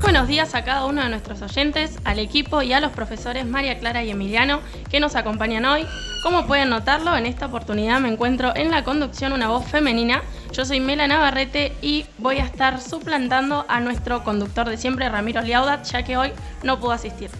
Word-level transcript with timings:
Buenos 0.00 0.26
días 0.26 0.56
a 0.56 0.64
cada 0.64 0.86
uno 0.86 1.02
de 1.02 1.08
nuestros 1.08 1.40
oyentes, 1.40 1.96
al 2.02 2.18
equipo 2.18 2.62
y 2.62 2.72
a 2.72 2.80
los 2.80 2.90
profesores 2.90 3.46
María 3.46 3.78
Clara 3.78 4.02
y 4.02 4.10
Emiliano 4.10 4.58
que 4.90 4.98
nos 4.98 5.14
acompañan 5.14 5.66
hoy. 5.66 5.86
Como 6.24 6.48
pueden 6.48 6.68
notarlo, 6.68 7.16
en 7.16 7.26
esta 7.26 7.46
oportunidad 7.46 8.00
me 8.00 8.08
encuentro 8.08 8.52
en 8.56 8.72
la 8.72 8.82
conducción 8.82 9.32
una 9.32 9.46
voz 9.46 9.66
femenina. 9.66 10.22
Yo 10.50 10.64
soy 10.64 10.80
Mela 10.80 11.06
Navarrete 11.06 11.76
y 11.80 12.06
voy 12.18 12.38
a 12.38 12.44
estar 12.44 12.80
suplantando 12.80 13.64
a 13.68 13.78
nuestro 13.78 14.24
conductor 14.24 14.68
de 14.68 14.76
siempre, 14.76 15.08
Ramiro 15.08 15.42
Liaudat, 15.42 15.84
ya 15.84 16.02
que 16.02 16.16
hoy 16.16 16.32
no 16.64 16.80
pudo 16.80 16.90
asistir. 16.90 17.30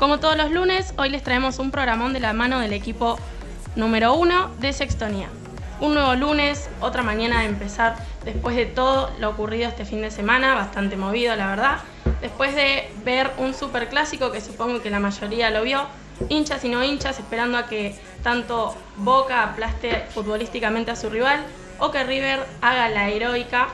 Como 0.00 0.18
todos 0.18 0.36
los 0.36 0.50
lunes, 0.50 0.94
hoy 0.98 1.10
les 1.10 1.22
traemos 1.22 1.60
un 1.60 1.70
programón 1.70 2.12
de 2.12 2.18
la 2.18 2.32
mano 2.32 2.58
del 2.58 2.72
equipo 2.72 3.20
número 3.76 4.14
uno 4.14 4.50
de 4.58 4.72
Sextonía. 4.72 5.28
Un 5.80 5.94
nuevo 5.94 6.14
lunes, 6.14 6.68
otra 6.82 7.02
mañana 7.02 7.40
de 7.40 7.46
empezar 7.46 7.96
después 8.22 8.54
de 8.54 8.66
todo 8.66 9.10
lo 9.18 9.30
ocurrido 9.30 9.66
este 9.66 9.86
fin 9.86 10.02
de 10.02 10.10
semana, 10.10 10.54
bastante 10.54 10.94
movido 10.94 11.34
la 11.36 11.46
verdad. 11.46 11.78
Después 12.20 12.54
de 12.54 12.92
ver 13.02 13.30
un 13.38 13.54
super 13.54 13.88
clásico 13.88 14.30
que 14.30 14.42
supongo 14.42 14.82
que 14.82 14.90
la 14.90 15.00
mayoría 15.00 15.48
lo 15.48 15.62
vio, 15.62 15.86
hinchas 16.28 16.62
y 16.64 16.68
no 16.68 16.84
hinchas 16.84 17.18
esperando 17.18 17.56
a 17.56 17.66
que 17.66 17.98
tanto 18.22 18.76
Boca 18.98 19.42
aplaste 19.42 20.04
futbolísticamente 20.12 20.90
a 20.90 20.96
su 20.96 21.08
rival 21.08 21.40
o 21.78 21.90
que 21.90 22.04
River 22.04 22.44
haga 22.60 22.90
la 22.90 23.08
heroica 23.08 23.68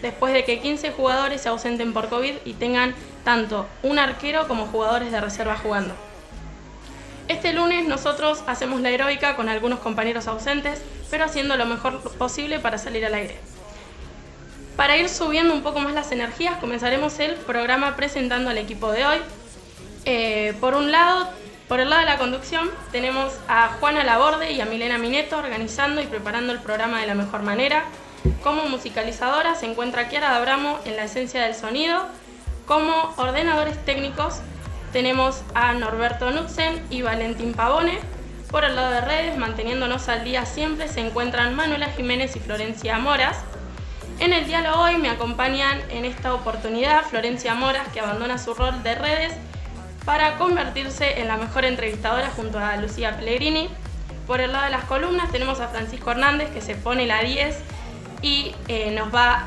después 0.00 0.32
de 0.32 0.44
que 0.44 0.60
15 0.60 0.92
jugadores 0.92 1.42
se 1.42 1.50
ausenten 1.50 1.92
por 1.92 2.08
COVID 2.08 2.36
y 2.46 2.54
tengan 2.54 2.94
tanto 3.22 3.66
un 3.82 3.98
arquero 3.98 4.48
como 4.48 4.64
jugadores 4.64 5.12
de 5.12 5.20
reserva 5.20 5.58
jugando. 5.58 5.92
Este 7.28 7.52
lunes 7.52 7.86
nosotros 7.86 8.42
hacemos 8.46 8.80
la 8.80 8.88
heroica 8.88 9.36
con 9.36 9.50
algunos 9.50 9.78
compañeros 9.80 10.26
ausentes, 10.26 10.82
pero 11.10 11.24
haciendo 11.24 11.56
lo 11.56 11.66
mejor 11.66 12.00
posible 12.18 12.58
para 12.58 12.78
salir 12.78 13.04
al 13.04 13.14
aire. 13.14 13.36
Para 14.76 14.96
ir 14.96 15.08
subiendo 15.08 15.52
un 15.52 15.62
poco 15.62 15.80
más 15.80 15.92
las 15.92 16.10
energías, 16.12 16.56
comenzaremos 16.58 17.18
el 17.18 17.34
programa 17.34 17.96
presentando 17.96 18.50
al 18.50 18.58
equipo 18.58 18.90
de 18.92 19.04
hoy. 19.04 19.18
Eh, 20.06 20.54
por 20.60 20.74
un 20.74 20.90
lado, 20.90 21.28
por 21.68 21.80
el 21.80 21.90
lado 21.90 22.00
de 22.00 22.06
la 22.06 22.18
conducción, 22.18 22.70
tenemos 22.90 23.32
a 23.46 23.68
Juana 23.78 24.04
Laborde 24.04 24.52
y 24.52 24.60
a 24.60 24.64
Milena 24.64 24.96
Mineto 24.96 25.36
organizando 25.36 26.00
y 26.00 26.06
preparando 26.06 26.52
el 26.52 26.60
programa 26.60 27.00
de 27.00 27.06
la 27.06 27.14
mejor 27.14 27.42
manera. 27.42 27.84
Como 28.42 28.64
musicalizadora 28.64 29.54
se 29.54 29.66
encuentra 29.66 30.08
Kiara 30.08 30.30
Dabramo 30.30 30.78
en 30.84 30.96
la 30.96 31.04
esencia 31.04 31.42
del 31.42 31.54
sonido. 31.54 32.06
Como 32.66 33.12
ordenadores 33.16 33.76
técnicos 33.84 34.40
tenemos 34.92 35.42
a 35.54 35.74
Norberto 35.74 36.30
Nutzen 36.30 36.82
y 36.90 37.02
Valentín 37.02 37.52
Pavone. 37.52 37.98
Por 38.50 38.64
el 38.64 38.74
lado 38.74 38.90
de 38.90 39.00
redes, 39.00 39.36
manteniéndonos 39.36 40.08
al 40.08 40.24
día 40.24 40.44
siempre, 40.44 40.88
se 40.88 40.98
encuentran 40.98 41.54
Manuela 41.54 41.86
Jiménez 41.90 42.34
y 42.34 42.40
Florencia 42.40 42.98
Moras. 42.98 43.38
En 44.18 44.32
el 44.32 44.44
diálogo 44.44 44.82
hoy 44.82 44.96
me 44.96 45.08
acompañan 45.08 45.80
en 45.88 46.04
esta 46.04 46.34
oportunidad 46.34 47.04
Florencia 47.04 47.54
Moras, 47.54 47.86
que 47.92 48.00
abandona 48.00 48.38
su 48.38 48.54
rol 48.54 48.82
de 48.82 48.96
redes 48.96 49.32
para 50.04 50.36
convertirse 50.36 51.20
en 51.20 51.28
la 51.28 51.36
mejor 51.36 51.64
entrevistadora 51.64 52.28
junto 52.30 52.58
a 52.58 52.76
Lucía 52.76 53.16
Pellegrini. 53.16 53.68
Por 54.26 54.40
el 54.40 54.50
lado 54.50 54.64
de 54.64 54.70
las 54.72 54.84
columnas 54.84 55.30
tenemos 55.30 55.60
a 55.60 55.68
Francisco 55.68 56.10
Hernández, 56.10 56.50
que 56.50 56.60
se 56.60 56.74
pone 56.74 57.06
la 57.06 57.22
10 57.22 57.56
y 58.20 58.52
eh, 58.66 58.90
nos 58.90 59.14
va 59.14 59.46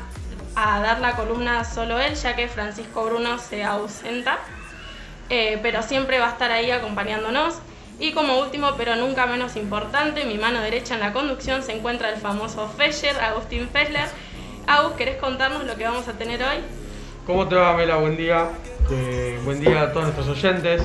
a 0.56 0.80
dar 0.80 1.00
la 1.00 1.14
columna 1.14 1.64
solo 1.64 2.00
él, 2.00 2.14
ya 2.14 2.34
que 2.36 2.48
Francisco 2.48 3.04
Bruno 3.04 3.38
se 3.38 3.64
ausenta. 3.64 4.38
Eh, 5.28 5.58
pero 5.62 5.82
siempre 5.82 6.18
va 6.18 6.28
a 6.28 6.30
estar 6.30 6.50
ahí 6.50 6.70
acompañándonos. 6.70 7.60
Y 8.00 8.12
como 8.12 8.40
último, 8.40 8.72
pero 8.76 8.96
nunca 8.96 9.26
menos 9.26 9.56
importante, 9.56 10.24
mi 10.24 10.36
mano 10.36 10.60
derecha 10.60 10.94
en 10.94 11.00
la 11.00 11.12
conducción 11.12 11.62
se 11.62 11.72
encuentra 11.72 12.10
el 12.10 12.20
famoso 12.20 12.68
Fescher, 12.76 13.16
Agustín 13.16 13.68
Fessler. 13.68 14.08
Agus, 14.66 14.94
¿querés 14.94 15.16
contarnos 15.16 15.64
lo 15.64 15.76
que 15.76 15.84
vamos 15.84 16.08
a 16.08 16.14
tener 16.14 16.42
hoy? 16.42 16.58
¿Cómo 17.26 17.46
te 17.46 17.54
va, 17.54 17.76
Mela? 17.76 17.96
Buen 17.96 18.16
día. 18.16 18.48
buen 19.44 19.60
día 19.60 19.82
a 19.82 19.92
todos 19.92 20.12
nuestros 20.12 20.28
oyentes. 20.28 20.82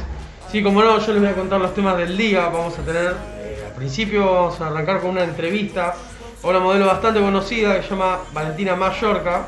Sí, 0.51 0.61
como 0.61 0.83
no, 0.83 0.99
yo 0.99 1.13
les 1.13 1.21
voy 1.21 1.31
a 1.31 1.35
contar 1.35 1.59
los 1.59 1.73
temas 1.73 1.97
del 1.97 2.15
día. 2.15 2.47
Vamos 2.47 2.77
a 2.77 2.81
tener, 2.83 3.15
eh, 3.39 3.63
al 3.65 3.73
principio 3.73 4.25
vamos 4.25 4.61
a 4.61 4.67
arrancar 4.67 5.01
con 5.01 5.11
una 5.11 5.23
entrevista 5.23 5.95
a 6.43 6.47
una 6.47 6.59
modelo 6.59 6.85
bastante 6.85 7.19
conocida 7.19 7.75
que 7.75 7.83
se 7.83 7.89
llama 7.89 8.19
Valentina 8.33 8.75
Mallorca, 8.75 9.47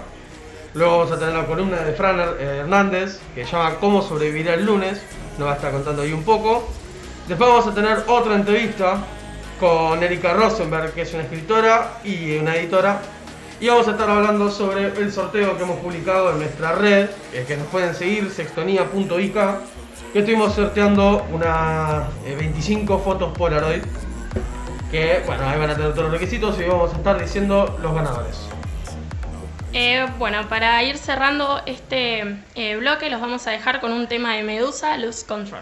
Luego 0.73 0.99
vamos 0.99 1.11
a 1.11 1.19
tener 1.19 1.33
la 1.33 1.45
columna 1.45 1.81
de 1.81 1.91
Fran 1.91 2.17
Hernández, 2.39 3.19
que 3.35 3.43
se 3.45 3.51
llama 3.51 3.75
Cómo 3.75 4.01
sobrevivir 4.01 4.47
el 4.47 4.65
lunes. 4.65 5.01
Nos 5.37 5.49
va 5.49 5.53
a 5.53 5.55
estar 5.55 5.71
contando 5.71 6.01
ahí 6.01 6.13
un 6.13 6.23
poco. 6.23 6.65
Después 7.27 7.49
vamos 7.49 7.67
a 7.67 7.73
tener 7.73 8.03
otra 8.07 8.35
entrevista 8.35 8.97
con 9.59 10.01
Erika 10.01 10.33
Rosenberg, 10.33 10.93
que 10.93 11.03
es 11.03 11.13
una 11.13 11.23
escritora 11.23 11.99
y 12.03 12.37
una 12.37 12.55
editora. 12.55 12.99
Y 13.59 13.67
vamos 13.67 13.87
a 13.87 13.91
estar 13.91 14.09
hablando 14.09 14.49
sobre 14.49 14.87
el 14.87 15.11
sorteo 15.11 15.55
que 15.55 15.63
hemos 15.63 15.77
publicado 15.79 16.31
en 16.31 16.39
nuestra 16.39 16.73
red, 16.73 17.09
que 17.47 17.57
nos 17.57 17.67
pueden 17.67 17.93
seguir, 17.93 18.31
sextonía.ik, 18.31 19.35
que 20.13 20.19
estuvimos 20.19 20.55
sorteando 20.55 21.23
unas 21.31 22.05
25 22.23 22.95
eh, 22.95 23.01
fotos 23.03 23.37
Polaroid, 23.37 23.83
que 24.89 25.21
bueno, 25.27 25.47
ahí 25.47 25.59
van 25.59 25.69
a 25.69 25.75
tener 25.75 25.91
todos 25.91 26.05
los 26.05 26.11
requisitos 26.11 26.59
y 26.59 26.63
vamos 26.63 26.91
a 26.93 26.97
estar 26.97 27.21
diciendo 27.21 27.77
los 27.83 27.93
ganadores. 27.93 28.49
Eh, 29.73 30.05
bueno, 30.17 30.49
para 30.49 30.83
ir 30.83 30.97
cerrando 30.97 31.61
este 31.67 32.39
eh, 32.55 32.75
bloque, 32.77 33.11
los 33.11 33.21
vamos 33.21 33.45
a 33.45 33.51
dejar 33.51 33.79
con 33.79 33.93
un 33.93 34.07
tema 34.07 34.35
de 34.35 34.43
Medusa, 34.43 34.97
Lose 34.97 35.25
Control. 35.25 35.61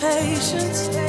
patience. 0.00 1.07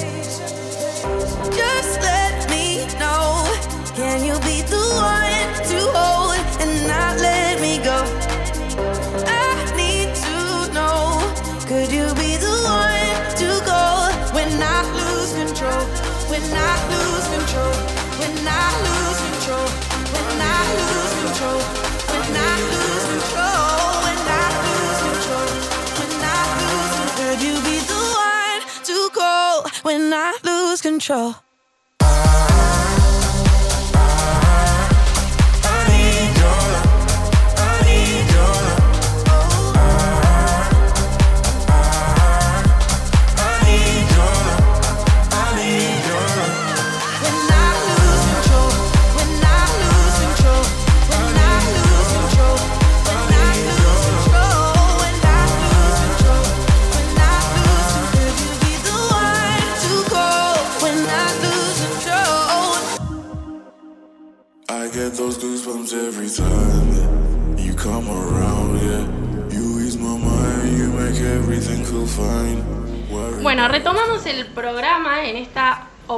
Control. 30.99 31.48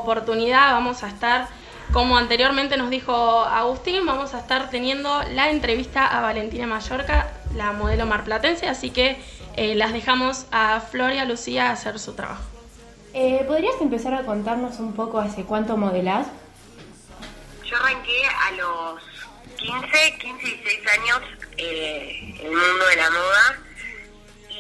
Oportunidad 0.02 0.74
vamos 0.74 1.04
a 1.04 1.08
estar, 1.08 1.48
como 1.94 2.18
anteriormente 2.18 2.78
nos 2.78 2.90
dijo 2.90 3.14
Agustín, 3.46 4.06
vamos 4.06 4.34
a 4.34 4.40
estar 4.40 4.70
teniendo 4.70 5.24
la 5.32 5.50
entrevista 5.50 6.06
a 6.06 6.22
Valentina 6.22 6.68
Mallorca, 6.68 7.32
la 7.56 7.72
modelo 7.72 8.06
marplatense, 8.06 8.68
así 8.68 8.92
que 8.92 9.18
eh, 9.56 9.76
las 9.76 9.94
dejamos 9.94 10.46
a 10.52 10.80
Floria 10.82 11.26
Lucía 11.26 11.70
a 11.70 11.72
hacer 11.74 12.00
su 12.00 12.14
trabajo. 12.14 12.44
Eh, 13.14 13.44
¿Podrías 13.46 13.76
empezar 13.82 14.14
a 14.14 14.24
contarnos 14.24 14.80
un 14.80 14.94
poco 14.94 15.20
hace 15.20 15.44
cuánto 15.44 15.76
modelás? 15.76 16.28
Yo 17.66 17.76
arranqué 17.78 18.22
a 18.26 18.52
los 18.52 19.02
15, 19.58 20.18
15 20.18 20.48
y 20.48 20.56
16 20.56 20.88
años 20.88 21.20
eh, 21.58 22.40
el 22.42 22.52
mundo 22.52 22.86
de 22.90 22.96
la 22.96 23.10
moda 23.10 23.60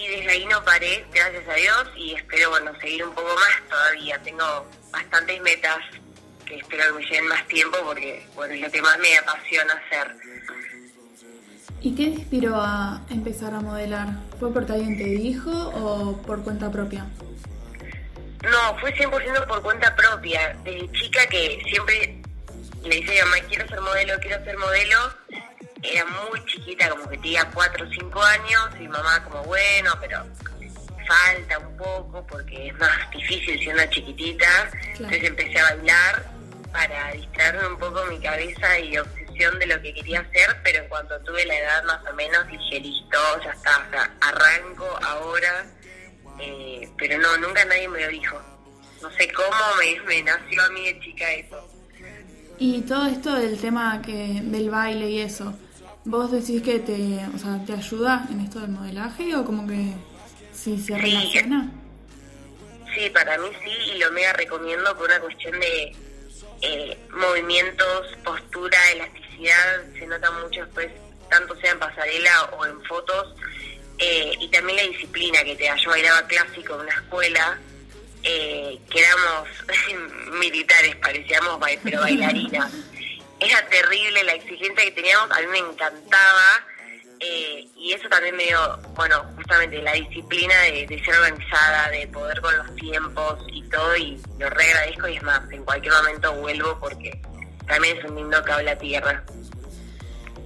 y 0.01 0.07
desde 0.07 0.31
ahí 0.31 0.45
no 0.45 0.63
paré, 0.63 1.05
gracias 1.13 1.47
a 1.47 1.53
Dios, 1.53 1.87
y 1.95 2.13
espero, 2.15 2.49
bueno, 2.49 2.71
seguir 2.79 3.05
un 3.05 3.13
poco 3.13 3.33
más 3.35 3.69
todavía. 3.69 4.19
Tengo 4.23 4.65
bastantes 4.91 5.41
metas 5.41 5.79
que 6.45 6.55
espero 6.55 6.83
que 6.87 6.93
me 6.93 7.05
lleven 7.05 7.27
más 7.27 7.47
tiempo 7.47 7.77
porque, 7.83 8.25
bueno, 8.35 8.53
es 8.53 8.61
lo 8.61 8.71
que 8.71 8.81
más 8.81 8.97
me 8.99 9.17
apasiona 9.17 9.73
hacer. 9.73 10.15
¿Y 11.81 11.95
qué 11.95 12.03
te 12.05 12.19
inspiró 12.21 12.61
a 12.61 13.01
empezar 13.09 13.53
a 13.55 13.59
modelar? 13.59 14.09
¿Fue 14.39 14.53
porque 14.53 14.73
alguien 14.73 14.97
te 14.97 15.05
dijo 15.05 15.49
o 15.51 16.21
por 16.21 16.43
cuenta 16.43 16.71
propia? 16.71 17.07
No, 18.43 18.77
fue 18.79 18.93
100% 18.93 19.47
por 19.47 19.61
cuenta 19.61 19.95
propia. 19.95 20.55
Desde 20.63 20.91
chica 20.91 21.25
que 21.27 21.61
siempre 21.67 22.21
le 22.83 22.95
decía 23.01 23.23
a 23.23 23.25
mamá, 23.25 23.37
quiero 23.47 23.67
ser 23.67 23.81
modelo, 23.81 24.13
quiero 24.19 24.43
ser 24.43 24.57
modelo, 24.57 24.97
era 25.83 26.05
muy 26.05 26.45
chiquita, 26.45 26.89
como 26.89 27.09
que 27.09 27.17
tenía 27.17 27.49
4 27.51 27.85
o 27.85 27.89
5 27.89 28.21
años, 28.21 28.69
y 28.79 28.87
mamá 28.87 29.23
como, 29.23 29.43
bueno, 29.43 29.91
pero 29.99 30.25
falta 31.11 31.59
un 31.59 31.77
poco 31.77 32.25
porque 32.27 32.67
es 32.67 32.79
más 32.79 33.11
difícil 33.11 33.59
siendo 33.59 33.85
chiquitita. 33.87 34.69
Entonces 34.93 35.23
empecé 35.23 35.59
a 35.59 35.75
bailar 35.75 36.31
para 36.71 37.11
distraerme 37.11 37.67
un 37.67 37.77
poco 37.77 38.05
mi 38.05 38.19
cabeza 38.19 38.79
y 38.79 38.97
obsesión 38.97 39.59
de 39.59 39.67
lo 39.67 39.81
que 39.81 39.93
quería 39.93 40.21
hacer, 40.21 40.57
pero 40.63 40.83
en 40.83 40.89
cuanto 40.89 41.19
tuve 41.21 41.45
la 41.45 41.57
edad 41.59 41.83
más 41.83 42.01
o 42.09 42.13
menos 42.15 42.47
dije, 42.47 42.79
listo, 42.79 43.17
ya 43.43 43.51
está, 43.51 43.85
o 43.87 43.91
sea, 43.91 44.13
arranco 44.21 44.85
ahora, 45.03 45.65
eh, 46.39 46.89
pero 46.97 47.17
no, 47.19 47.37
nunca 47.37 47.65
nadie 47.65 47.87
me 47.87 48.01
lo 48.01 48.07
dijo. 48.07 48.41
No 49.01 49.11
sé 49.11 49.31
cómo 49.33 49.57
me, 49.79 49.99
me 50.01 50.23
nació 50.23 50.63
a 50.63 50.69
mí 50.69 50.85
de 50.85 50.99
chica 51.01 51.31
eso. 51.33 51.67
Y 52.59 52.81
todo 52.81 53.07
esto 53.07 53.35
del 53.35 53.59
tema 53.59 54.01
que 54.01 54.39
del 54.43 54.69
baile 54.69 55.09
y 55.09 55.21
eso, 55.21 55.55
¿Vos 56.03 56.31
decís 56.31 56.63
que 56.63 56.79
te, 56.79 57.19
o 57.35 57.37
sea, 57.37 57.63
te 57.63 57.73
ayuda 57.73 58.25
en 58.31 58.39
esto 58.39 58.59
del 58.59 58.71
modelaje 58.71 59.35
o 59.35 59.45
como 59.45 59.67
que 59.67 59.93
sí 60.63 60.77
se 60.79 60.97
relaciona? 60.97 61.71
Sí, 62.93 63.09
para 63.09 63.37
mí 63.37 63.49
sí, 63.63 63.71
y 63.93 63.97
lo 63.99 64.11
mega 64.11 64.33
recomiendo 64.33 64.95
por 64.95 65.05
una 65.05 65.19
cuestión 65.19 65.59
de 65.59 65.95
eh, 66.61 66.97
movimientos, 67.09 68.07
postura, 68.23 68.77
elasticidad, 68.91 69.83
se 69.97 70.05
nota 70.05 70.29
mucho 70.31 70.65
después, 70.65 70.89
tanto 71.29 71.55
sea 71.57 71.71
en 71.71 71.79
pasarela 71.79 72.43
o 72.57 72.65
en 72.65 72.81
fotos, 72.83 73.35
eh, 73.97 74.33
y 74.39 74.47
también 74.49 74.77
la 74.77 74.91
disciplina 74.91 75.43
que 75.43 75.55
te 75.55 75.65
da. 75.65 75.75
Yo 75.77 75.89
bailaba 75.89 76.27
clásico 76.27 76.75
en 76.75 76.81
una 76.81 76.93
escuela, 76.93 77.59
eh, 78.23 78.77
que 78.89 78.99
éramos 78.99 79.47
militares, 80.39 80.95
parecíamos, 80.97 81.59
pero 81.83 82.01
bailarinas. 82.01 82.71
era 83.39 83.65
terrible 83.67 84.23
la 84.25 84.33
exigencia 84.33 84.83
que 84.83 84.91
teníamos, 84.91 85.31
a 85.31 85.39
mí 85.41 85.47
me 85.47 85.59
encantaba. 85.59 86.65
Eh, 87.23 87.67
y 87.77 87.93
eso 87.93 88.09
también 88.09 88.35
me 88.35 88.45
dio, 88.45 88.77
bueno, 88.95 89.23
justamente 89.35 89.79
la 89.83 89.93
disciplina 89.93 90.55
de, 90.63 91.01
ser 91.05 91.15
organizada, 91.15 91.89
de 91.89 92.07
poder 92.07 92.41
con 92.41 92.57
los 92.57 92.75
tiempos 92.75 93.37
y 93.47 93.61
todo, 93.69 93.95
y 93.95 94.19
lo 94.39 94.49
re 94.49 94.63
agradezco 94.71 95.07
y 95.07 95.17
es 95.17 95.23
más, 95.23 95.41
en 95.51 95.63
cualquier 95.63 95.93
momento 95.93 96.33
vuelvo 96.33 96.79
porque 96.79 97.21
también 97.67 97.97
es 97.97 98.05
un 98.05 98.15
lindo 98.15 98.43
cable 98.43 98.71
a 98.71 98.77
tierra. 98.77 99.23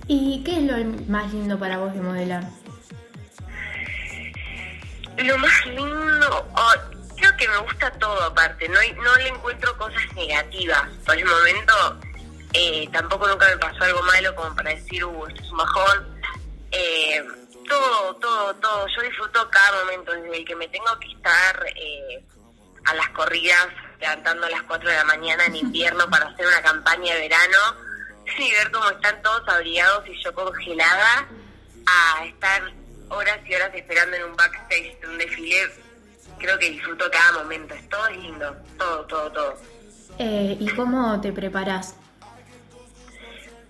¿Y 0.08 0.44
qué 0.44 0.58
es 0.58 0.64
lo 0.64 0.78
más 1.08 1.32
lindo 1.32 1.58
para 1.58 1.78
vos 1.78 1.94
de 1.94 2.02
modelar? 2.02 2.44
Lo 5.18 5.38
más 5.38 5.66
lindo, 5.68 6.52
oh, 6.58 6.74
creo 7.16 7.38
que 7.38 7.48
me 7.48 7.58
gusta 7.60 7.90
todo 7.92 8.22
aparte, 8.22 8.68
no, 8.68 8.80
no 9.02 9.16
le 9.16 9.30
encuentro 9.30 9.78
cosas 9.78 10.04
negativas. 10.14 10.90
Por 11.06 11.16
el 11.16 11.24
momento 11.24 11.74
eh, 12.52 12.90
tampoco 12.92 13.28
nunca 13.28 13.48
me 13.48 13.58
pasó 13.58 13.84
algo 13.86 14.02
malo 14.04 14.36
como 14.36 14.54
para 14.56 14.72
decir, 14.72 15.06
uh, 15.06 15.26
esto 15.28 15.42
es 15.42 15.52
un 15.52 15.58
bajón. 15.58 16.15
Eh, 16.78 17.24
todo, 17.68 18.16
todo, 18.16 18.54
todo. 18.56 18.88
Yo 18.88 19.02
disfruto 19.02 19.50
cada 19.50 19.84
momento, 19.84 20.12
desde 20.12 20.38
el 20.38 20.46
que 20.46 20.56
me 20.56 20.68
tengo 20.68 21.00
que 21.00 21.08
estar 21.08 21.66
eh, 21.74 22.24
a 22.86 22.94
las 22.96 23.10
corridas, 23.10 23.68
levantando 24.00 24.46
a 24.46 24.50
las 24.50 24.64
4 24.64 24.90
de 24.90 24.96
la 24.96 25.06
mañana 25.06 25.46
en 25.46 25.56
invierno 25.68 26.10
para 26.10 26.28
hacer 26.28 26.46
una 26.46 26.62
campaña 26.62 27.16
de 27.16 27.22
verano, 27.22 27.58
y 28.38 28.52
ver 28.52 28.72
cómo 28.72 28.90
están 28.90 29.22
todos 29.22 29.48
abrigados 29.48 30.06
y 30.08 30.22
yo 30.22 30.34
congelada, 30.34 31.28
a 31.86 32.26
estar 32.26 32.74
horas 33.10 33.40
y 33.46 33.56
horas 33.56 33.72
esperando 33.74 34.18
en 34.18 34.24
un 34.26 34.36
backstage 34.36 35.00
de 35.00 35.08
un 35.08 35.18
desfile. 35.18 35.72
Creo 36.40 36.60
que 36.60 36.72
disfruto 36.72 37.10
cada 37.10 37.44
momento, 37.44 37.74
es 37.76 37.88
todo 37.88 38.10
lindo, 38.10 38.58
todo, 38.78 39.06
todo, 39.06 39.32
todo. 39.32 39.58
¿Y 40.18 40.68
cómo 40.76 41.22
te 41.22 41.32
preparas 41.32 41.96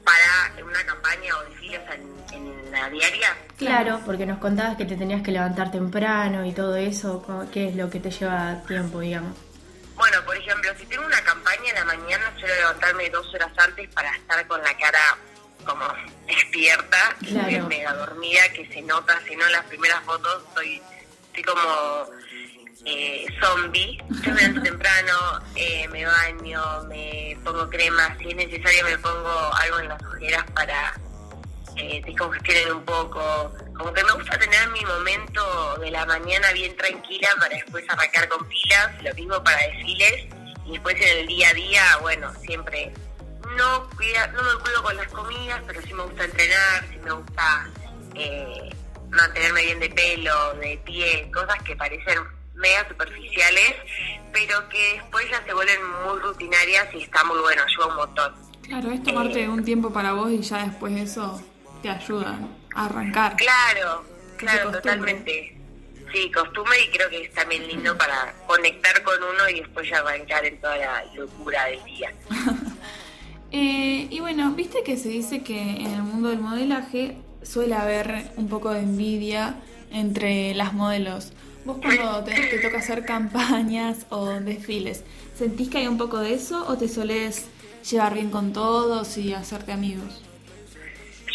para 0.05 0.63
una 0.63 0.85
campaña 0.85 1.37
o 1.37 1.49
desfiles 1.49 1.81
en, 1.91 2.71
la 2.71 2.89
diaria. 2.89 3.37
Claro, 3.57 4.01
porque 4.05 4.25
nos 4.25 4.39
contabas 4.39 4.75
que 4.75 4.85
te 4.85 4.97
tenías 4.97 5.21
que 5.21 5.31
levantar 5.31 5.71
temprano 5.71 6.45
y 6.45 6.51
todo 6.51 6.75
eso, 6.75 7.25
¿qué 7.53 7.69
es 7.69 7.75
lo 7.75 7.89
que 7.89 8.01
te 8.01 8.11
lleva 8.11 8.61
tiempo, 8.67 8.99
digamos? 8.99 9.37
Bueno, 9.95 10.17
por 10.25 10.35
ejemplo, 10.35 10.71
si 10.77 10.85
tengo 10.85 11.05
una 11.05 11.21
campaña 11.23 11.69
en 11.69 11.75
la 11.75 11.85
mañana, 11.85 12.33
suelo 12.37 12.53
levantarme 12.53 13.09
dos 13.09 13.33
horas 13.33 13.51
antes 13.57 13.89
para 13.93 14.13
estar 14.13 14.45
con 14.47 14.61
la 14.61 14.75
cara 14.77 15.17
como 15.65 15.85
despierta, 16.27 17.15
claro. 17.25 17.67
mega 17.67 17.93
dormida, 17.93 18.41
que 18.53 18.67
se 18.67 18.81
nota, 18.81 19.19
si 19.25 19.35
no 19.35 19.45
en 19.45 19.53
las 19.53 19.65
primeras 19.65 20.03
fotos 20.03 20.43
estoy, 20.49 20.81
estoy 21.27 21.43
como 21.43 22.09
eh, 22.85 23.25
zombie. 23.41 23.97
Yo 24.23 24.31
me 24.31 24.41
levanto 24.41 24.61
temprano, 24.61 25.41
eh, 25.55 25.87
me 25.89 26.05
baño, 26.05 26.83
me 26.87 27.37
pongo 27.43 27.69
crema, 27.69 28.15
si 28.19 28.29
es 28.29 28.35
necesario 28.35 28.85
me 28.85 28.97
pongo 28.99 29.53
algo 29.55 29.79
en 29.79 29.89
las 29.89 30.03
ojeras 30.03 30.45
para 30.51 30.93
eh, 31.75 32.01
descongestionar 32.05 32.73
un 32.73 32.85
poco. 32.85 33.53
Como 33.75 33.91
que 33.93 34.03
me 34.03 34.11
gusta 34.13 34.37
tener 34.37 34.69
mi 34.69 34.81
momento 34.85 35.75
de 35.79 35.91
la 35.91 36.05
mañana 36.05 36.51
bien 36.53 36.75
tranquila 36.77 37.29
para 37.39 37.55
después 37.55 37.83
arrancar 37.89 38.29
con 38.29 38.47
pilas, 38.47 39.03
lo 39.03 39.13
mismo 39.15 39.43
para 39.43 39.57
desfiles. 39.67 40.27
Y 40.65 40.71
después 40.73 40.95
en 40.95 41.19
el 41.19 41.27
día 41.27 41.49
a 41.49 41.53
día, 41.53 41.97
bueno, 42.01 42.33
siempre 42.41 42.91
no, 43.55 43.89
cuida, 43.95 44.27
no 44.27 44.41
me 44.41 44.59
cuido 44.63 44.83
con 44.83 44.97
las 44.97 45.07
comidas, 45.07 45.61
pero 45.67 45.81
sí 45.81 45.93
me 45.93 46.03
gusta 46.03 46.25
entrenar, 46.25 46.85
sí 46.89 46.97
me 47.03 47.11
gusta 47.11 47.69
eh, 48.15 48.69
mantenerme 49.09 49.61
bien 49.61 49.79
de 49.79 49.89
pelo, 49.89 50.53
de 50.55 50.77
pie, 50.83 51.29
cosas 51.31 51.61
que 51.63 51.75
parecen 51.75 52.34
mega 52.55 52.87
superficiales, 52.87 53.75
pero 54.31 54.67
que 54.69 54.93
después 54.95 55.25
ya 55.29 55.43
se 55.45 55.53
vuelven 55.53 55.79
muy 56.05 56.19
rutinarias 56.19 56.93
y 56.93 57.03
está 57.03 57.23
muy 57.23 57.39
bueno, 57.39 57.61
ayuda 57.63 57.87
un 57.87 57.95
montón. 57.95 58.33
Claro, 58.61 58.91
es 58.91 59.03
tomarte 59.03 59.43
eh, 59.43 59.49
un 59.49 59.63
tiempo 59.63 59.93
para 59.93 60.13
vos 60.13 60.31
y 60.31 60.41
ya 60.41 60.65
después 60.65 60.93
eso 60.93 61.41
te 61.81 61.89
ayuda 61.89 62.39
a 62.73 62.85
arrancar. 62.85 63.35
Claro, 63.35 64.03
claro, 64.37 64.71
totalmente. 64.71 65.55
Sí, 66.11 66.31
costumbre 66.31 66.77
y 66.83 66.91
creo 66.91 67.09
que 67.09 67.23
es 67.23 67.33
también 67.33 67.67
lindo 67.67 67.97
para 67.97 68.33
conectar 68.47 69.03
con 69.03 69.15
uno 69.21 69.49
y 69.49 69.59
después 69.59 69.89
ya 69.89 69.99
arrancar 69.99 70.45
en 70.45 70.59
toda 70.61 70.77
la 70.77 71.05
locura 71.13 71.65
del 71.65 71.83
día. 71.83 72.13
eh, 73.51 74.07
y 74.09 74.19
bueno, 74.19 74.51
viste 74.51 74.83
que 74.83 74.97
se 74.97 75.09
dice 75.09 75.43
que 75.43 75.59
en 75.59 75.93
el 75.93 76.03
mundo 76.03 76.29
del 76.29 76.39
modelaje 76.39 77.17
suele 77.43 77.75
haber 77.75 78.31
un 78.37 78.49
poco 78.49 78.71
de 78.71 78.79
envidia 78.79 79.55
entre 79.91 80.53
las 80.55 80.73
modelos 80.73 81.33
Vos 81.65 81.77
cuando 81.81 82.23
te, 82.23 82.59
toca 82.59 82.77
hacer 82.77 83.05
campañas 83.05 84.05
o 84.09 84.27
desfiles, 84.39 85.03
¿sentís 85.35 85.69
que 85.69 85.79
hay 85.79 85.87
un 85.87 85.97
poco 85.97 86.19
de 86.19 86.35
eso 86.35 86.63
o 86.67 86.77
te 86.77 86.87
solés 86.87 87.47
llevar 87.89 88.13
bien 88.13 88.29
con 88.29 88.53
todos 88.53 89.17
y 89.17 89.33
hacerte 89.33 89.71
amigos? 89.71 90.21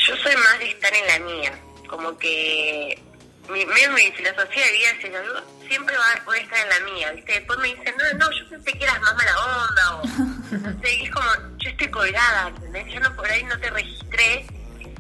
Yo 0.06 0.16
soy 0.16 0.36
más 0.36 0.58
de 0.60 0.70
estar 0.70 0.92
en 0.94 1.06
la 1.08 1.32
mía, 1.32 1.60
como 1.88 2.16
que 2.16 3.02
mi, 3.48 3.66
mi, 3.66 4.12
filosofía 4.12 4.66
de 4.66 4.72
vida 4.72 4.90
es 4.92 5.68
siempre 5.68 5.96
voy 6.24 6.38
a 6.38 6.40
estar 6.40 6.58
en 6.60 6.68
la 6.68 6.92
mía, 6.92 7.12
¿viste? 7.12 7.32
Después 7.32 7.58
me 7.58 7.68
dicen, 7.68 7.94
no, 7.98 8.18
no, 8.18 8.30
yo 8.30 8.48
pensé 8.48 8.72
que 8.72 8.84
eras 8.84 9.00
más 9.00 9.14
mala 9.16 9.34
onda, 9.44 9.96
o 9.96 10.06
no 10.58 10.80
sé, 10.80 11.02
es 11.02 11.10
como, 11.10 11.26
yo 11.58 11.70
estoy 11.70 11.88
colgada, 11.88 12.48
¿entendés? 12.48 12.86
Yo 12.92 13.00
no, 13.00 13.16
por 13.16 13.28
ahí 13.28 13.42
no 13.42 13.58
te 13.58 13.70
registré, 13.70 14.46